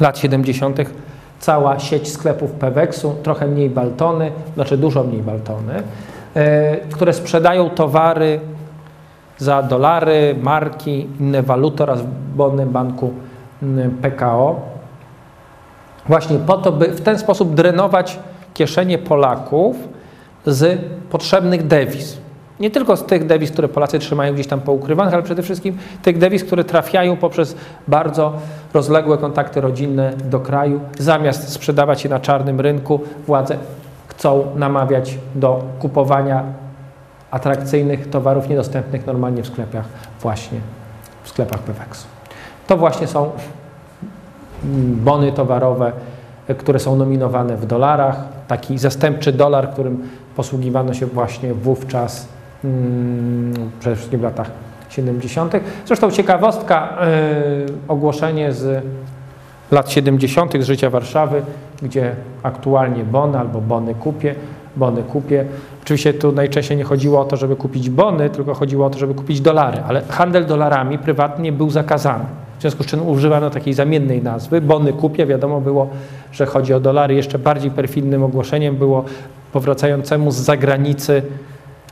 [0.00, 0.78] lat 70.
[1.40, 5.82] cała sieć sklepów Peweksu, trochę mniej Baltony, znaczy dużo mniej Baltony,
[6.34, 8.40] e, które sprzedają towary
[9.38, 12.02] za dolary, marki, inne waluty oraz
[12.36, 13.12] bony banku
[14.02, 14.60] PKO.
[16.08, 18.18] Właśnie po to, by w ten sposób drenować
[18.54, 19.76] kieszenie Polaków
[20.46, 20.80] z
[21.10, 22.18] potrzebnych dewiz.
[22.60, 26.18] Nie tylko z tych dewiz, które Polacy trzymają gdzieś tam poukrywanych, ale przede wszystkim tych
[26.18, 27.56] dewiz, które trafiają poprzez
[27.88, 28.32] bardzo
[28.74, 30.80] rozległe kontakty rodzinne do kraju.
[30.98, 33.56] Zamiast sprzedawać je na czarnym rynku, władze
[34.08, 36.44] chcą namawiać do kupowania
[37.30, 39.84] atrakcyjnych towarów niedostępnych normalnie w sklepach,
[40.20, 40.60] właśnie
[41.22, 42.06] w sklepach Peweksu.
[42.66, 43.30] To właśnie są
[45.04, 45.92] bony towarowe,
[46.58, 48.16] które są nominowane w dolarach.
[48.48, 52.28] Taki zastępczy dolar, którym posługiwano się właśnie wówczas,
[52.62, 54.50] hmm, przede wszystkim w latach
[54.88, 55.52] 70.
[55.86, 56.96] Zresztą ciekawostka,
[57.66, 58.84] yy, ogłoszenie z
[59.70, 60.62] lat 70.
[60.62, 61.42] z życia Warszawy,
[61.82, 64.34] gdzie aktualnie bony albo bony kupie,
[64.76, 65.44] bony kupie.
[65.86, 69.14] Oczywiście tu najczęściej nie chodziło o to, żeby kupić bony, tylko chodziło o to, żeby
[69.14, 72.24] kupić dolary, ale handel dolarami prywatnie był zakazany.
[72.58, 74.60] W związku z czym używano takiej zamiennej nazwy.
[74.60, 75.88] Bony kupie, wiadomo było,
[76.32, 77.14] że chodzi o dolary.
[77.14, 79.04] Jeszcze bardziej perfidnym ogłoszeniem było
[79.52, 81.22] powracającemu z zagranicy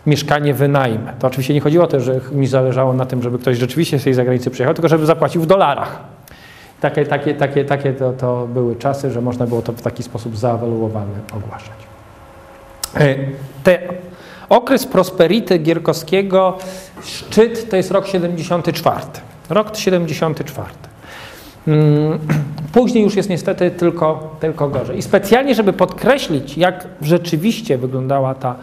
[0.07, 1.13] mieszkanie wynajmę.
[1.19, 4.05] To oczywiście nie chodziło o to, że mi zależało na tym, żeby ktoś rzeczywiście z
[4.05, 6.01] tej zagranicy przyjechał, tylko żeby zapłacił w dolarach.
[6.81, 10.37] Takie, takie, takie, takie to, to były czasy, że można było to w taki sposób
[10.37, 11.94] zawaluowane ogłaszać.
[12.97, 13.17] E,
[13.65, 13.79] te,
[14.49, 16.59] okres prosperity Gierkowskiego,
[17.05, 19.01] szczyt to jest rok 74.
[19.51, 20.69] Rok 74.
[21.69, 22.19] Mm,
[22.73, 24.99] później już jest niestety tylko, tylko gorzej.
[24.99, 28.57] I specjalnie, żeby podkreślić, jak rzeczywiście wyglądała ta,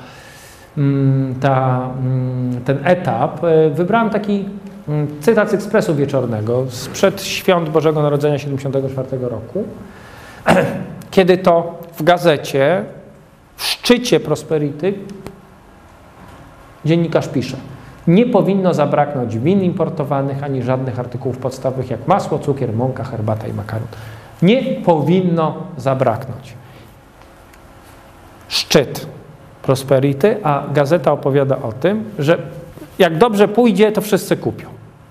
[0.77, 4.45] mm, ta, mm, ten etap, e, wybrałem taki
[5.21, 9.63] cytat z Ekspresu Wieczornego sprzed świąt Bożego Narodzenia 74 roku,
[11.11, 12.85] kiedy to w gazecie,
[13.61, 14.93] w szczycie Prosperity,
[16.85, 17.57] dziennikarz pisze–
[18.07, 23.53] nie powinno zabraknąć win importowanych ani żadnych artykułów podstawowych jak masło, cukier, mąka, herbata i
[23.53, 23.87] makaron.
[24.41, 26.53] Nie powinno zabraknąć.
[28.47, 29.07] Szczyt
[29.61, 32.37] prosperity, a gazeta opowiada o tym, że
[32.99, 34.67] jak dobrze pójdzie, to wszyscy kupią.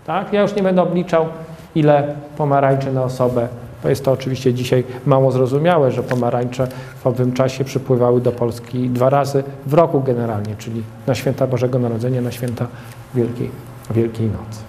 [0.07, 0.32] Tak?
[0.32, 1.26] Ja już nie będę obliczał,
[1.74, 3.48] ile pomarańczy na osobę
[3.89, 6.68] jest to oczywiście dzisiaj mało zrozumiałe, że pomarańcze
[7.03, 11.78] w owym czasie przypływały do Polski dwa razy w roku generalnie, czyli na święta Bożego
[11.78, 12.66] Narodzenia, na święta
[13.14, 13.51] Wielkiej,
[13.91, 14.61] Wielkiej Nocy.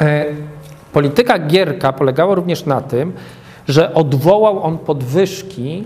[0.00, 0.24] E,
[0.92, 3.12] polityka Gierka polegała również na tym,
[3.68, 5.84] że odwołał on podwyżki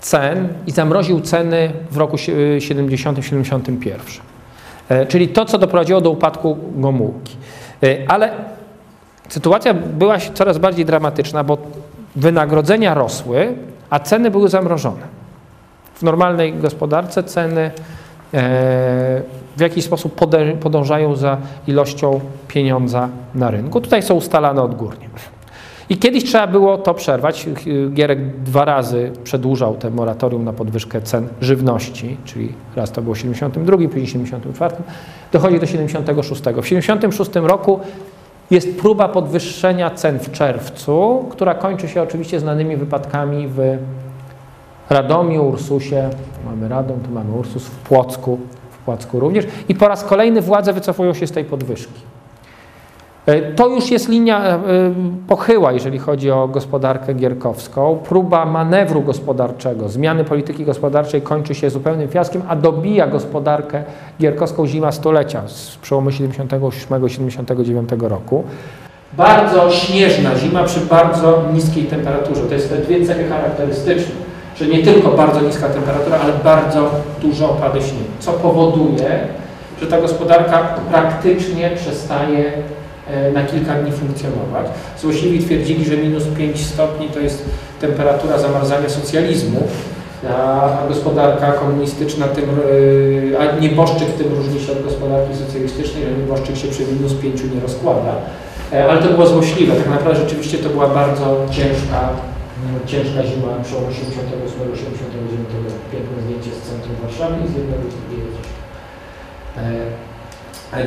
[0.00, 3.92] cen i zamroził ceny w roku 70-71.
[4.88, 7.36] E, czyli to, co doprowadziło do upadku Gomułki.
[7.82, 8.30] E, ale
[9.28, 11.58] sytuacja była coraz bardziej dramatyczna, bo
[12.16, 13.54] wynagrodzenia rosły,
[13.90, 15.18] a ceny były zamrożone.
[15.94, 17.70] W normalnej gospodarce ceny e,
[19.56, 20.20] w jakiś sposób
[20.60, 23.80] podążają za ilością pieniądza na rynku.
[23.80, 25.08] Tutaj są ustalane odgórnie.
[25.90, 27.46] I kiedyś trzeba było to przerwać.
[27.94, 33.18] Gierek dwa razy przedłużał te moratorium na podwyżkę cen żywności, czyli raz to było w
[33.18, 34.76] 72, później w 74,
[35.32, 36.42] dochodzi do 76.
[36.62, 37.80] W 76 roku
[38.50, 43.78] jest próba podwyższenia cen w czerwcu, która kończy się oczywiście znanymi wypadkami w
[44.90, 48.38] Radomiu, Ursusie, tu mamy Radom, tu mamy Ursus, w Płocku,
[48.70, 49.46] w Płocku również.
[49.68, 52.00] I po raz kolejny władze wycofują się z tej podwyżki.
[53.28, 54.58] E, to już jest linia e,
[55.28, 57.98] pochyła, jeżeli chodzi o gospodarkę gierkowską.
[58.08, 63.82] Próba manewru gospodarczego, zmiany polityki gospodarczej kończy się zupełnym fiaskiem, a dobija gospodarkę
[64.20, 68.44] gierkowską zima stulecia z przełomu 78-79 roku.
[69.12, 72.42] Bardzo śnieżna zima przy bardzo niskiej temperaturze.
[72.42, 74.14] To jest te dwie cechy charakterystyczne,
[74.56, 76.90] że nie tylko bardzo niska temperatura, ale bardzo
[77.22, 79.18] duże opady śniegu, co powoduje,
[79.80, 82.52] że ta gospodarka praktycznie przestaje
[83.34, 84.66] na kilka dni funkcjonować.
[85.00, 87.44] Złośliwi twierdzili, że minus 5 stopni to jest
[87.80, 89.68] temperatura zamarzania socjalizmu,
[90.28, 92.44] a gospodarka komunistyczna tym,
[93.34, 97.40] e, a nieboszczyk tym różni się od gospodarki socjalistycznej, że nieboszczyk się przy minus 5
[97.54, 98.14] nie rozkłada.
[98.72, 99.76] E, ale to było złośliwe.
[99.76, 102.00] Tak naprawdę rzeczywiście to była bardzo ciężka,
[102.86, 103.92] ciężka zima przełomu 88-89
[105.92, 108.28] Piękne zdjęcie z centrum Warszawy i z jednego z drugiego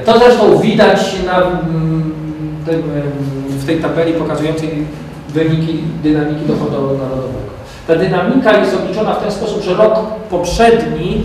[0.06, 2.14] to zresztą widać na mm,
[3.48, 4.86] w tej tabeli pokazującej
[5.30, 7.52] wyniki dynamiki dochodu narodowego.
[7.88, 11.24] Ta dynamika jest obliczona w ten sposób, że rok poprzedni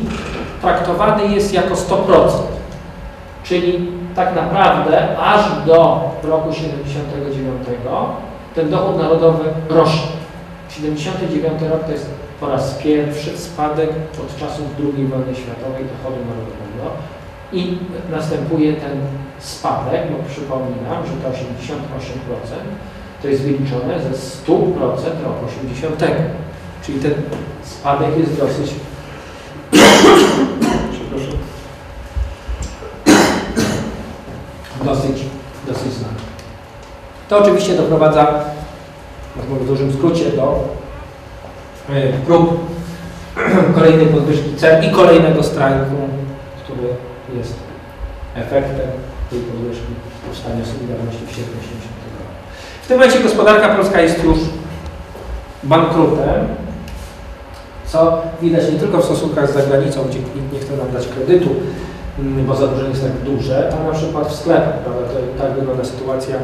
[0.62, 2.28] traktowany jest jako 100%.
[3.44, 7.66] Czyli tak naprawdę aż do roku 79
[8.54, 10.16] ten dochód narodowy rośnie.
[10.68, 13.90] W 79 rok to jest po raz pierwszy spadek
[14.20, 17.15] od czasów II wojny światowej dochodu narodowego
[17.52, 17.78] i
[18.10, 18.98] następuje ten
[19.38, 21.36] spadek, bo przypominam, że to 88%
[23.22, 24.54] to jest wyliczone ze 100%
[25.24, 26.04] roku 80.
[26.82, 27.12] Czyli ten
[27.62, 28.74] spadek jest dosyć
[30.92, 31.38] przepraszam,
[34.84, 35.24] dosyć,
[35.66, 36.26] dosyć znaczny.
[37.28, 38.44] To oczywiście doprowadza,
[39.36, 40.64] mówię w dużym skrócie, do
[41.90, 42.60] e, prób
[43.78, 45.96] kolejnej podwyżki cen i kolejnego strajku,
[46.64, 46.88] który
[47.38, 47.54] jest
[48.34, 48.90] efektem
[49.30, 49.92] tej podwyżki
[50.26, 51.82] powstania Solidarności w sierpniu 80
[52.18, 52.32] roku.
[52.82, 54.38] W tym momencie gospodarka polska jest już
[55.62, 56.46] bankrutem,
[57.86, 61.50] co widać nie tylko w stosunkach z zagranicą, gdzie nikt nie chce nam dać kredytu,
[62.18, 65.00] mm, bo zadłużenie jest tak duże, a na przykład w sklepach, prawda?
[65.00, 66.36] To, tak wygląda sytuacja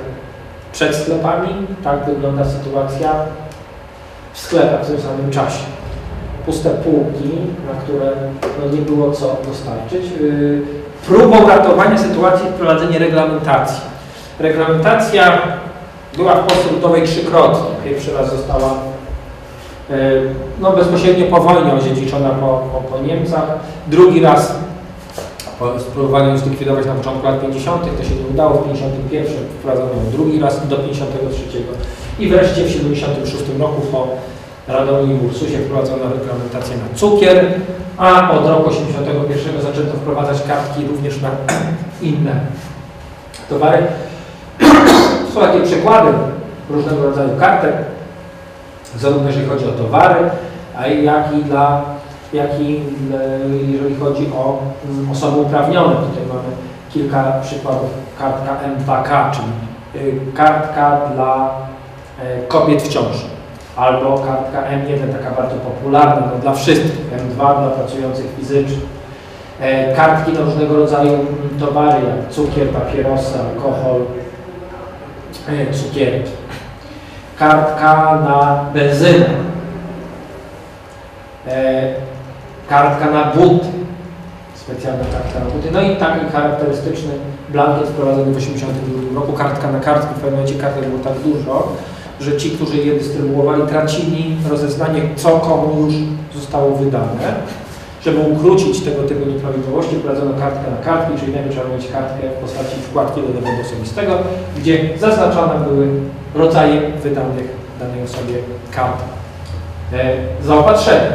[0.73, 3.15] przed sklepami, tak wygląda sytuacja
[4.33, 5.65] w sklepach w tym samym czasie.
[6.47, 7.31] Puste półki,
[7.67, 8.13] na które
[8.61, 10.03] no, nie było co dostarczyć.
[10.21, 13.81] Yy, próbą ratowania sytuacji wprowadzenie reglamentacji.
[14.39, 15.39] Reglamentacja
[16.17, 17.71] była w Polsce Ludowej trzykrotnie.
[17.85, 18.75] Pierwszy raz została
[19.91, 19.95] e,
[20.61, 23.47] no, bezpośrednio po wojnie odziedziczona po, po, po Niemcach.
[23.87, 24.55] Drugi raz
[25.79, 30.11] spróbowano ją zlikwidować na początku lat 50., to się nie udało, w 51 wprowadzono ją
[30.13, 31.43] drugi raz do 53.
[32.19, 34.09] I wreszcie w 76 roku po
[34.69, 37.61] Radomiu i Ursusie wprowadzono reglamentację na cukier,
[37.99, 41.31] a od roku 81 zaczęto wprowadzać kartki również na
[42.11, 42.41] inne
[43.49, 43.83] towary.
[45.35, 46.13] Są takie przykłady
[46.71, 47.73] różnego rodzaju kartek,
[48.99, 50.31] zarówno jeżeli chodzi o towary,
[51.03, 51.83] jak i dla
[52.33, 52.81] jak i
[53.15, 54.59] e, jeżeli chodzi o
[54.89, 55.95] mm, osoby uprawnione.
[55.95, 56.49] Tutaj mamy
[56.91, 57.91] kilka przykładów.
[58.19, 59.49] Kartka M2K, czyli
[60.07, 61.51] y, kartka dla
[62.23, 63.25] e, kobiet w ciąży,
[63.77, 68.83] albo kartka M1, taka bardzo popularna no, dla wszystkich, M2 dla pracujących fizycznie.
[69.61, 71.27] E, kartki na różnego rodzaju
[71.61, 74.01] towary, jak cukier, papierosy, alkohol,
[75.73, 76.31] cukierki.
[77.39, 79.27] Kartka na benzynę.
[82.69, 83.67] Kartka na buty,
[84.55, 87.13] specjalna kartka na buty, no i taki charakterystyczny
[87.49, 91.73] blankiet wprowadzony w 1982 roku, kartka na kartki, w pewnym momencie kartek było tak dużo,
[92.23, 95.95] że ci, którzy je dystrybuowali, tracili rozeznanie, co komu już
[96.35, 97.35] zostało wydane.
[98.05, 102.43] Żeby ukrócić tego typu nieprawidłowości, wprowadzono kartkę na kartki, czyli najpierw trzeba mieć kartkę w
[102.43, 104.13] postaci wkładki do dowodu osobistego,
[104.57, 105.89] gdzie zaznaczone były
[106.35, 107.49] rodzaje wydanych
[107.81, 108.35] danej osobie
[108.71, 109.03] kart
[109.93, 110.15] e,
[110.45, 111.13] zaopatrzenia.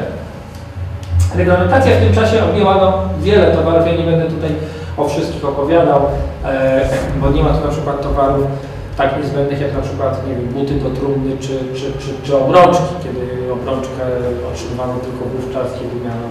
[1.36, 4.50] Reglamentacja w tym czasie objęła no, wiele towarów, ja nie będę tutaj
[4.98, 6.02] o wszystkich opowiadał,
[6.46, 6.90] e,
[7.22, 8.46] bo nie ma tu na przykład towarów
[8.98, 12.94] tak niezbędnych jak na przykład nie wiem, buty do trumny czy, czy, czy, czy obrączki,
[13.04, 14.04] kiedy obrączkę
[14.54, 16.28] otrzymywano tylko wówczas, kiedy miano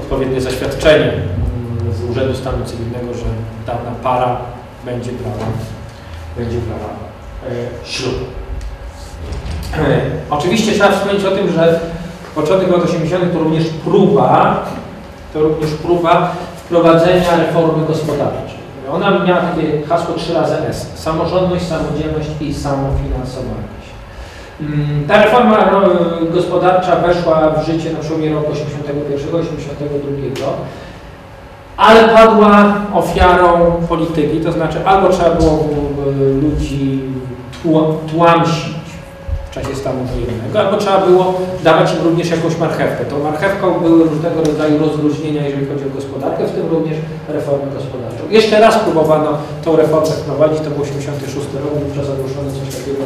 [0.00, 3.24] odpowiednie zaświadczenie mm, z Urzędu Stanu Cywilnego, że
[3.66, 4.36] dana para
[4.84, 5.46] będzie brała,
[6.36, 6.92] będzie brała
[7.48, 8.14] e, ślub.
[9.74, 10.00] E,
[10.30, 11.80] oczywiście trzeba wspomnieć o tym, że
[12.34, 13.32] początek lat 80.
[13.32, 14.64] to również próba,
[15.32, 18.55] to również próba wprowadzenia reformy gospodarczej.
[18.92, 20.92] Ona miała takie hasło trzy razy S.
[20.94, 23.76] Samorządność, samodzielność i samofinansowanie.
[24.60, 25.80] Mm, ta reforma no,
[26.32, 30.44] gospodarcza weszła w życie na przełomie roku 81-82,
[31.76, 35.68] ale padła ofiarą polityki, to znaczy albo trzeba było
[36.42, 37.02] ludzi
[38.12, 38.75] tłamsić
[39.56, 41.34] czasie stanu wojennego, albo trzeba było
[41.64, 43.04] dawać im również jakąś marchewkę.
[43.04, 46.96] Tą marchewką były różnego rodzaju rozróżnienia, jeżeli chodzi o gospodarkę, w tym również
[47.28, 48.22] reformę gospodarczą.
[48.30, 49.30] Jeszcze raz próbowano
[49.64, 53.02] tą reformę wprowadzić, to był 86 rok, wówczas ogłoszono coś takiego,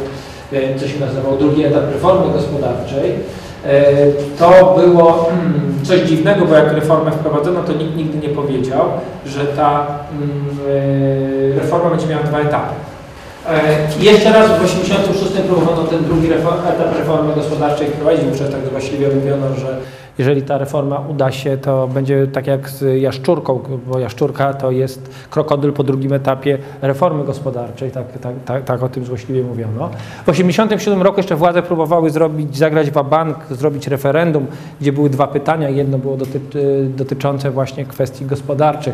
[0.53, 3.11] e, co się nazywało drugi etap reformy gospodarczej.
[3.65, 3.93] E,
[4.39, 8.85] to było hmm, coś dziwnego, bo jak reformę wprowadzono, to nikt nigdy nie powiedział,
[9.25, 9.69] że ta
[10.09, 10.59] hmm,
[11.55, 12.90] e, reforma będzie miała dwa etapy.
[13.49, 19.07] E, jeszcze raz w 1986 próbowano ten drugi etap reformy gospodarczej wprowadzić, wówczas tak złośliwie
[19.07, 19.77] mówiono, że
[20.17, 25.09] jeżeli ta reforma uda się, to będzie tak jak z jaszczurką, bo jaszczurka to jest
[25.29, 29.89] krokodyl po drugim etapie reformy gospodarczej, tak, tak, tak, tak o tym złośliwie mówiono.
[30.23, 34.47] W 1987 roku jeszcze władze próbowały zrobić, zagrać bank, zrobić referendum,
[34.81, 35.69] gdzie były dwa pytania.
[35.69, 36.39] Jedno było doty,
[36.97, 38.93] dotyczące właśnie kwestii gospodarczych.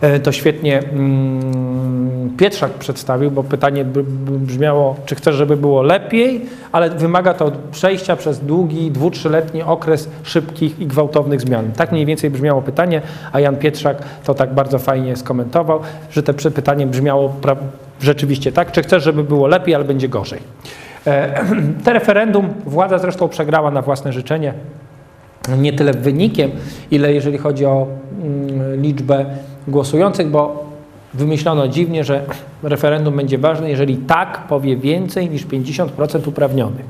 [0.00, 3.84] E, to świetnie mm, Pietrzak przedstawił, bo pytanie
[4.28, 10.08] brzmiało, czy chcesz, żeby było lepiej, ale wymaga to przejścia przez długi, dwu, trzyletni okres
[10.22, 11.72] szybkich i gwałtownych zmian.
[11.72, 15.80] Tak mniej więcej brzmiało pytanie, a Jan Pietrzak to tak bardzo fajnie skomentował,
[16.10, 17.34] że to pytanie brzmiało
[18.00, 20.40] rzeczywiście tak, czy chcesz, żeby było lepiej, ale będzie gorzej.
[21.06, 21.44] E,
[21.84, 24.54] te referendum władza zresztą przegrała na własne życzenie.
[25.58, 26.50] Nie tyle wynikiem,
[26.90, 27.86] ile jeżeli chodzi o
[28.22, 29.26] mm, liczbę
[29.68, 30.64] głosujących, bo
[31.14, 32.24] wymyślono dziwnie, że
[32.62, 36.86] referendum będzie ważne, jeżeli tak powie więcej niż 50% uprawnionych.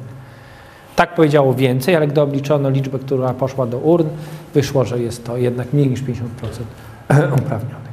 [0.97, 4.07] Tak powiedziało więcej, ale gdy obliczono liczbę, która poszła do urn,
[4.55, 6.07] wyszło, że jest to jednak mniej niż 50%
[7.39, 7.89] uprawnionych.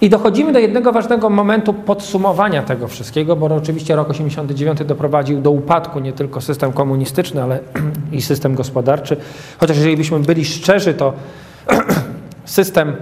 [0.00, 5.50] I dochodzimy do jednego ważnego momentu podsumowania tego wszystkiego, bo oczywiście rok 89 doprowadził do
[5.50, 7.60] upadku nie tylko system komunistyczny, ale
[8.12, 9.16] i system gospodarczy.
[9.58, 11.12] Chociaż jeżeli byśmy byli szczerzy, to
[12.44, 12.96] system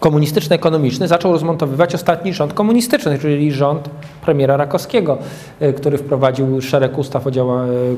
[0.00, 3.88] komunistyczno-ekonomiczny zaczął rozmontowywać ostatni rząd komunistyczny, czyli rząd
[4.24, 5.18] premiera Rakowskiego,
[5.62, 7.32] y, który wprowadził szereg ustaw, y,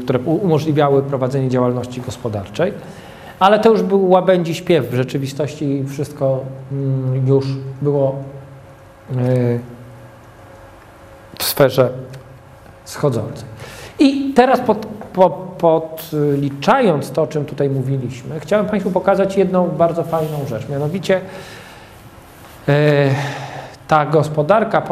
[0.05, 2.73] które umożliwiały prowadzenie działalności gospodarczej.
[3.39, 4.91] Ale to już był łabędzi śpiew.
[4.91, 6.41] W rzeczywistości wszystko
[6.73, 7.47] mm, już
[7.83, 8.17] było
[9.11, 9.61] y,
[11.39, 11.91] w sferze
[12.85, 13.45] schodzącej.
[13.99, 14.87] I teraz pod,
[15.59, 20.69] podliczając to, o czym tutaj mówiliśmy, chciałem Państwu pokazać jedną bardzo fajną rzecz.
[20.69, 21.62] Mianowicie E,
[23.89, 24.83] ta gospodarka,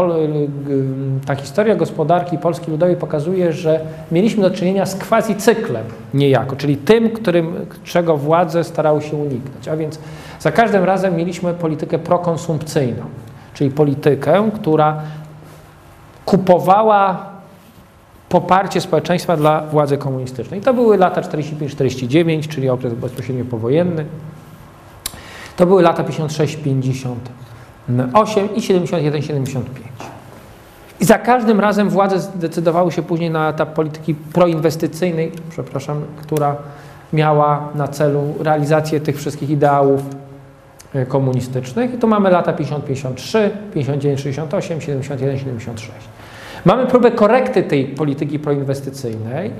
[1.26, 3.80] ta historia gospodarki Polski Ludowej pokazuje, że
[4.12, 9.68] mieliśmy do czynienia z quasi-cyklem niejako, czyli tym, którym, czego władze starały się uniknąć.
[9.68, 9.98] A więc
[10.40, 13.02] za każdym razem mieliśmy politykę prokonsumpcyjną,
[13.54, 15.02] czyli politykę, która
[16.24, 17.30] kupowała
[18.28, 20.60] poparcie społeczeństwa dla władzy komunistycznej.
[20.60, 24.04] To były lata 45-49, czyli okres bezpośrednio powojenny.
[25.56, 27.14] To były lata 56-50.
[28.12, 29.86] 8 i 71, 75.
[31.00, 36.56] I za każdym razem władze zdecydowały się później na etap polityki proinwestycyjnej, przepraszam, która
[37.12, 40.00] miała na celu realizację tych wszystkich ideałów
[40.94, 41.94] e, komunistycznych.
[41.94, 45.92] I tu mamy lata 50, 53, 59, 68, 71, 76.
[46.64, 49.50] Mamy próbę korekty tej polityki proinwestycyjnej,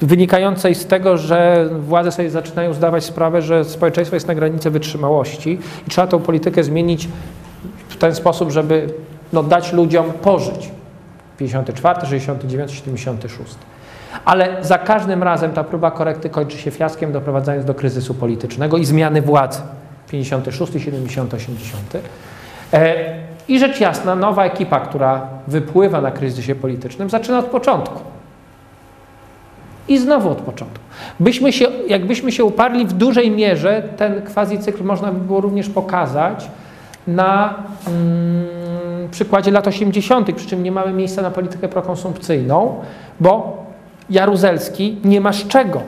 [0.00, 5.58] wynikającej z tego, że władze sobie zaczynają zdawać sprawę, że społeczeństwo jest na granicy wytrzymałości
[5.86, 7.08] i trzeba tą politykę zmienić
[7.88, 8.86] w ten sposób, żeby
[9.32, 10.70] no, dać ludziom pożyć.
[11.38, 13.54] 54, 69, 76.
[14.24, 18.84] Ale za każdym razem ta próba korekty kończy się fiaskiem, doprowadzając do kryzysu politycznego i
[18.84, 19.60] zmiany władzy.
[20.10, 21.96] 56, 70, 80.
[23.48, 28.15] I rzecz jasna, nowa ekipa, która wypływa na kryzysie politycznym, zaczyna od początku.
[29.88, 30.84] I znowu od początku.
[31.20, 35.68] Byśmy się, jakbyśmy się uparli w dużej mierze, ten quasi cykl można by było również
[35.68, 36.50] pokazać
[37.06, 37.54] na
[37.86, 42.74] mm, przykładzie lat 80., przy czym nie mamy miejsca na politykę prokonsumpcyjną,
[43.20, 43.64] bo
[44.10, 45.82] Jaruzelski nie ma z czego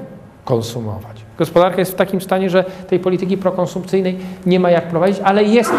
[0.44, 1.18] konsumować.
[1.38, 5.72] Gospodarka jest w takim stanie, że tej polityki prokonsumpcyjnej nie ma jak prowadzić, ale jest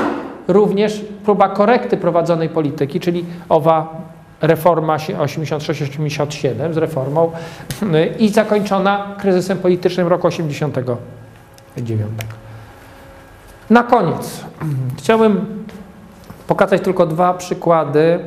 [0.47, 4.01] również próba korekty prowadzonej polityki, czyli owa
[4.42, 7.32] reforma 86-87 z reformą
[8.20, 12.12] i zakończona kryzysem politycznym roku 89.
[13.70, 14.44] Na koniec
[14.98, 15.46] chciałbym
[16.48, 18.20] pokazać tylko dwa przykłady,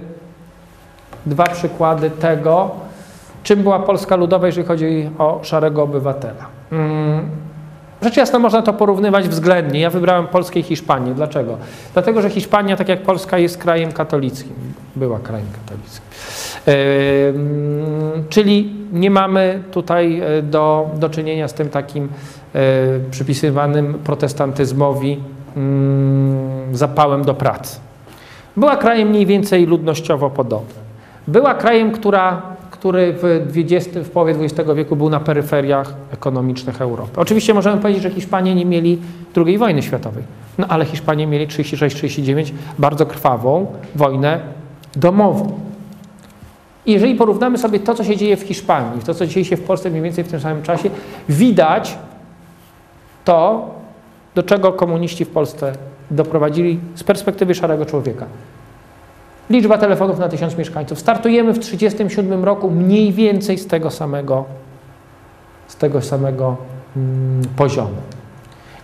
[1.26, 2.70] dwa przykłady tego,
[3.42, 6.46] czym była Polska Ludowa, jeżeli chodzi o szarego obywatela.
[8.02, 9.80] Rzecz jasna można to porównywać względnie.
[9.80, 11.14] Ja wybrałem Polskę i Hiszpanię.
[11.14, 11.56] Dlaczego?
[11.92, 14.52] Dlatego, że Hiszpania, tak jak Polska, jest krajem katolickim.
[14.96, 16.02] Była krajem katolickim.
[18.28, 22.08] Czyli nie mamy tutaj e, do, do czynienia z tym takim
[22.54, 22.58] e,
[23.10, 25.20] przypisywanym protestantyzmowi
[25.56, 27.80] mm, zapałem do pracy.
[28.56, 30.82] Była krajem mniej więcej ludnościowo podobnym.
[31.28, 32.42] Była krajem, która,
[32.82, 37.20] który w, 20, w połowie XX wieku był na peryferiach ekonomicznych Europy.
[37.20, 38.98] Oczywiście możemy powiedzieć, że Hiszpanie nie mieli
[39.36, 40.24] II wojny światowej,
[40.58, 44.40] no ale Hiszpanie mieli 36-39 bardzo krwawą wojnę
[44.96, 45.60] domową.
[46.86, 49.62] I jeżeli porównamy sobie to, co się dzieje w Hiszpanii, to, co dzieje się w
[49.62, 50.90] Polsce mniej więcej w tym samym czasie,
[51.28, 51.98] widać
[53.24, 53.70] to,
[54.34, 55.72] do czego komuniści w Polsce
[56.10, 58.26] doprowadzili z perspektywy szarego człowieka.
[59.50, 60.98] Liczba telefonów na tysiąc mieszkańców.
[60.98, 64.44] Startujemy w 1937 roku mniej więcej z tego samego,
[65.68, 66.56] z tego samego
[66.96, 67.96] mm, poziomu.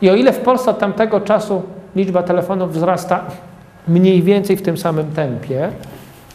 [0.02, 1.62] I o ile w Polsce od tamtego czasu
[1.96, 3.24] liczba telefonów wzrasta
[3.88, 5.70] mniej więcej w tym samym tempie,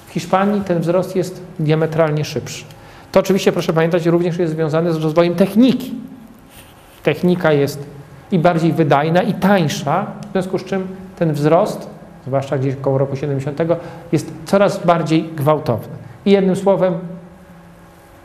[0.07, 2.65] w Hiszpanii ten wzrost jest diametralnie szybszy.
[3.11, 5.93] To oczywiście, proszę pamiętać, również jest związane z rozwojem techniki.
[7.03, 7.85] Technika jest
[8.31, 11.89] i bardziej wydajna, i tańsza, w związku z czym ten wzrost,
[12.27, 13.59] zwłaszcza gdzieś około roku 70,
[14.11, 15.93] jest coraz bardziej gwałtowny.
[16.25, 16.93] I jednym słowem,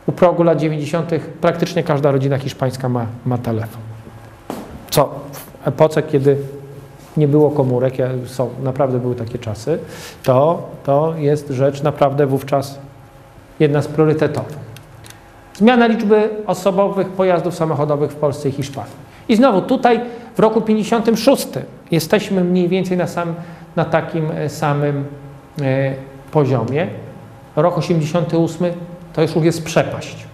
[0.07, 1.11] u progu lat 90.
[1.41, 3.81] praktycznie każda rodzina hiszpańska ma, ma telefon.
[4.89, 6.37] Co w epoce, kiedy
[7.17, 7.93] nie było komórek,
[8.25, 9.79] są, naprawdę były takie czasy,
[10.23, 12.79] to, to jest rzecz naprawdę wówczas
[13.59, 14.69] jedna z priorytetowych.
[15.53, 18.93] Zmiana liczby osobowych pojazdów samochodowych w Polsce i Hiszpanii.
[19.29, 20.01] I znowu tutaj
[20.35, 21.47] w roku 56
[21.91, 23.33] jesteśmy mniej więcej na, sam,
[23.75, 25.05] na takim e, samym
[25.61, 25.93] e,
[26.31, 26.87] poziomie.
[27.55, 28.73] Rok 88
[29.13, 30.27] to już jest przepaść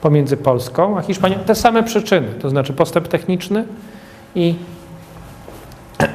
[0.00, 1.38] pomiędzy Polską a Hiszpanią.
[1.46, 3.64] Te same przyczyny, to znaczy postęp techniczny
[4.34, 4.54] i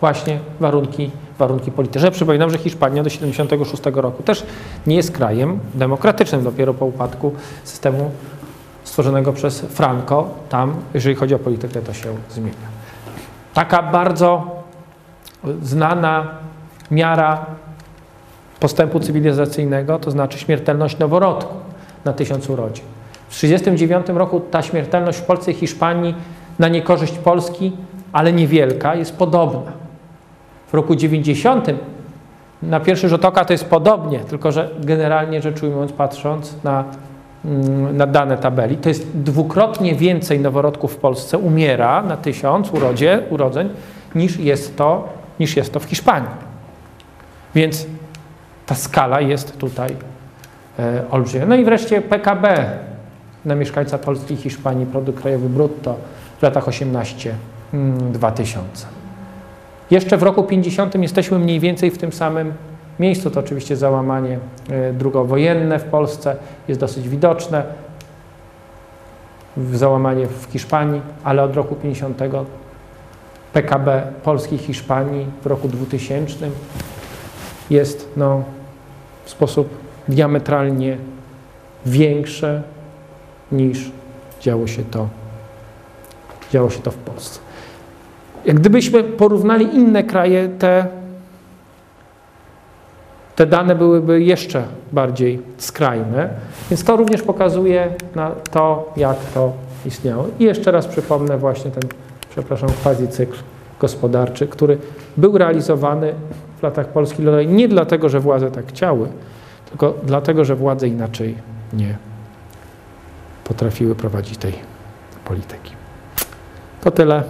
[0.00, 2.10] właśnie warunki, warunki polityczne.
[2.10, 4.46] Przypominam, że Hiszpania do 76 roku też
[4.86, 6.44] nie jest krajem demokratycznym.
[6.44, 7.32] Dopiero po upadku
[7.64, 8.10] systemu
[8.84, 12.72] stworzonego przez Franco, tam, jeżeli chodzi o politykę, to się zmienia.
[13.54, 14.61] Taka bardzo
[15.62, 16.26] znana
[16.90, 17.46] miara
[18.60, 21.54] postępu cywilizacyjnego, to znaczy śmiertelność noworodku
[22.04, 22.84] na tysiąc urodzin.
[23.28, 26.14] W 1939 roku ta śmiertelność w Polsce i Hiszpanii
[26.58, 27.72] na niekorzyść Polski,
[28.12, 29.72] ale niewielka, jest podobna.
[30.68, 31.66] W roku 90
[32.62, 36.84] na pierwszy rzut oka to jest podobnie, tylko że generalnie rzecz ujmując, patrząc na,
[37.44, 43.22] mm, na dane tabeli, to jest dwukrotnie więcej noworodków w Polsce umiera na tysiąc urodzie,
[43.30, 43.68] urodzeń
[44.14, 45.08] niż jest, to,
[45.40, 46.30] niż jest to w Hiszpanii.
[47.54, 47.86] Więc
[48.66, 49.96] ta skala jest tutaj
[50.78, 51.46] e, olbrzymia.
[51.46, 52.70] No i wreszcie PKB
[53.44, 55.96] na mieszkańca Polski i Hiszpanii, produkt krajowy brutto
[56.38, 57.34] w latach 18
[58.12, 58.86] 2000.
[58.86, 58.94] Mm,
[59.90, 62.52] Jeszcze w roku 50 jesteśmy mniej więcej w tym samym
[63.00, 63.30] miejscu.
[63.30, 64.38] To oczywiście załamanie
[64.70, 66.36] e, drugowojenne w Polsce
[66.68, 67.62] jest dosyć widoczne.
[69.72, 72.22] Załamanie w Hiszpanii, ale od roku 50
[73.52, 76.50] PKB Polski i Hiszpanii w roku 2000
[77.70, 78.42] jest no,
[79.24, 79.68] w sposób
[80.08, 80.96] diametralnie
[81.86, 82.62] większe
[83.52, 83.90] niż
[84.40, 85.08] działo się to,
[86.50, 87.40] działo się to w Polsce.
[88.44, 90.86] Jak gdybyśmy porównali inne kraje, te,
[93.36, 96.28] te dane byłyby jeszcze bardziej skrajne,
[96.70, 99.52] więc to również pokazuje na to, jak to
[99.86, 100.26] istniało.
[100.38, 101.82] I jeszcze raz przypomnę właśnie ten,
[102.32, 103.38] przepraszam, quasi cykl
[103.80, 104.78] gospodarczy, który
[105.16, 106.14] był realizowany
[106.58, 109.08] w latach Polski Ludowej nie dlatego, że władze tak chciały,
[109.68, 111.34] tylko dlatego, że władze inaczej
[111.72, 111.96] nie
[113.44, 114.54] potrafiły prowadzić tej
[115.24, 115.72] polityki.
[116.80, 117.22] To tyle,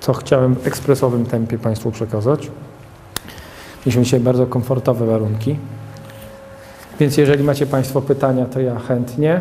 [0.00, 2.50] co chciałem w ekspresowym tempie Państwu przekazać.
[3.86, 5.56] Mieliśmy dzisiaj bardzo komfortowe warunki,
[7.00, 9.40] więc jeżeli macie Państwo pytania, to ja chętnie.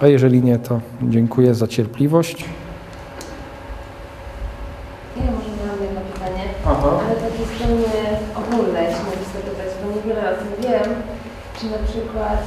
[0.00, 2.44] A jeżeli nie, to dziękuję za cierpliwość.
[5.16, 6.90] Ja może miałam jedno pytanie, Aha.
[7.06, 7.94] ale takie zupełnie
[8.40, 10.94] ogólne, jeśli mogę sobie pytać, bo niewiele o tym wiem.
[11.60, 12.40] Czy na przykład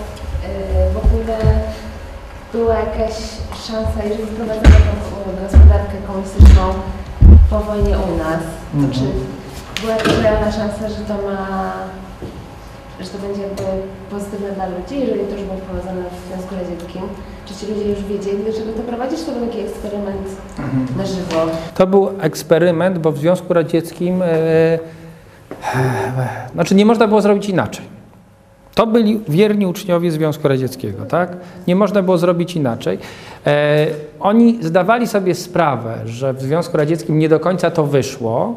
[0.44, 1.38] yy, w ogóle
[2.54, 3.16] była jakaś
[3.68, 4.70] szansa, jeżeli wprowadzono
[5.26, 6.64] tą gospodarkę komunistyczną
[7.50, 8.94] po wojnie u nas, to mhm.
[8.94, 9.06] czy
[9.82, 11.74] była jakaś realna szansa, że to ma
[13.04, 13.64] że to będzie jakby
[14.12, 17.02] pozytywne dla ludzi, jeżeli to już było wprowadzone w Związku Radzieckim.
[17.46, 20.28] Czy ci ludzie już wiedzieli, do czego to prowadzi, czy to był taki eksperyment
[20.60, 20.88] mhm.
[20.98, 21.46] na żywo?
[21.76, 24.80] To był eksperyment, bo w Związku Radzieckim, e, e,
[26.54, 27.86] znaczy nie można było zrobić inaczej.
[28.76, 31.38] To byli wierni uczniowie Związku Radzieckiego, tak?
[31.68, 33.00] Nie można było zrobić inaczej.
[33.48, 33.88] E,
[34.20, 38.56] oni zdawali sobie sprawę, że w Związku Radzieckim nie do końca to wyszło,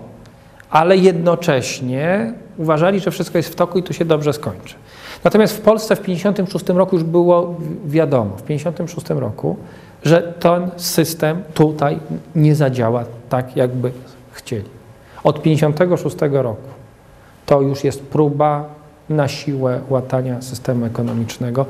[0.70, 4.74] ale jednocześnie uważali, że wszystko jest w toku i to się dobrze skończy.
[5.24, 9.56] Natomiast w Polsce w 1956 roku już było wiadomo, w 1956 roku,
[10.02, 11.98] że ten system tutaj
[12.34, 13.92] nie zadziała tak, jakby
[14.32, 14.68] chcieli.
[15.24, 16.68] Od 1956 roku
[17.46, 18.64] to już jest próba
[19.08, 21.66] na siłę łatania systemu ekonomicznego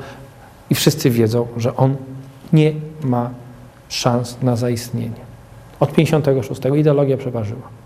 [0.69, 1.95] i wszyscy wiedzą, że on
[2.53, 2.73] nie
[3.03, 3.29] ma
[3.89, 5.25] szans na zaistnienie.
[5.79, 7.84] Od 56 ideologia przeważyła.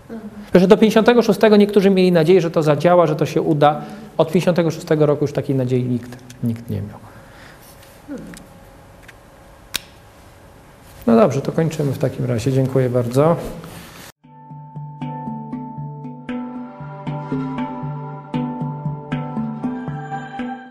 [0.54, 3.82] Że do 56 niektórzy mieli nadzieję, że to zadziała, że to się uda.
[4.18, 6.98] Od 56 roku już takiej nadziei nikt, nikt nie miał.
[11.06, 12.52] No dobrze, to kończymy w takim razie.
[12.52, 13.36] Dziękuję bardzo.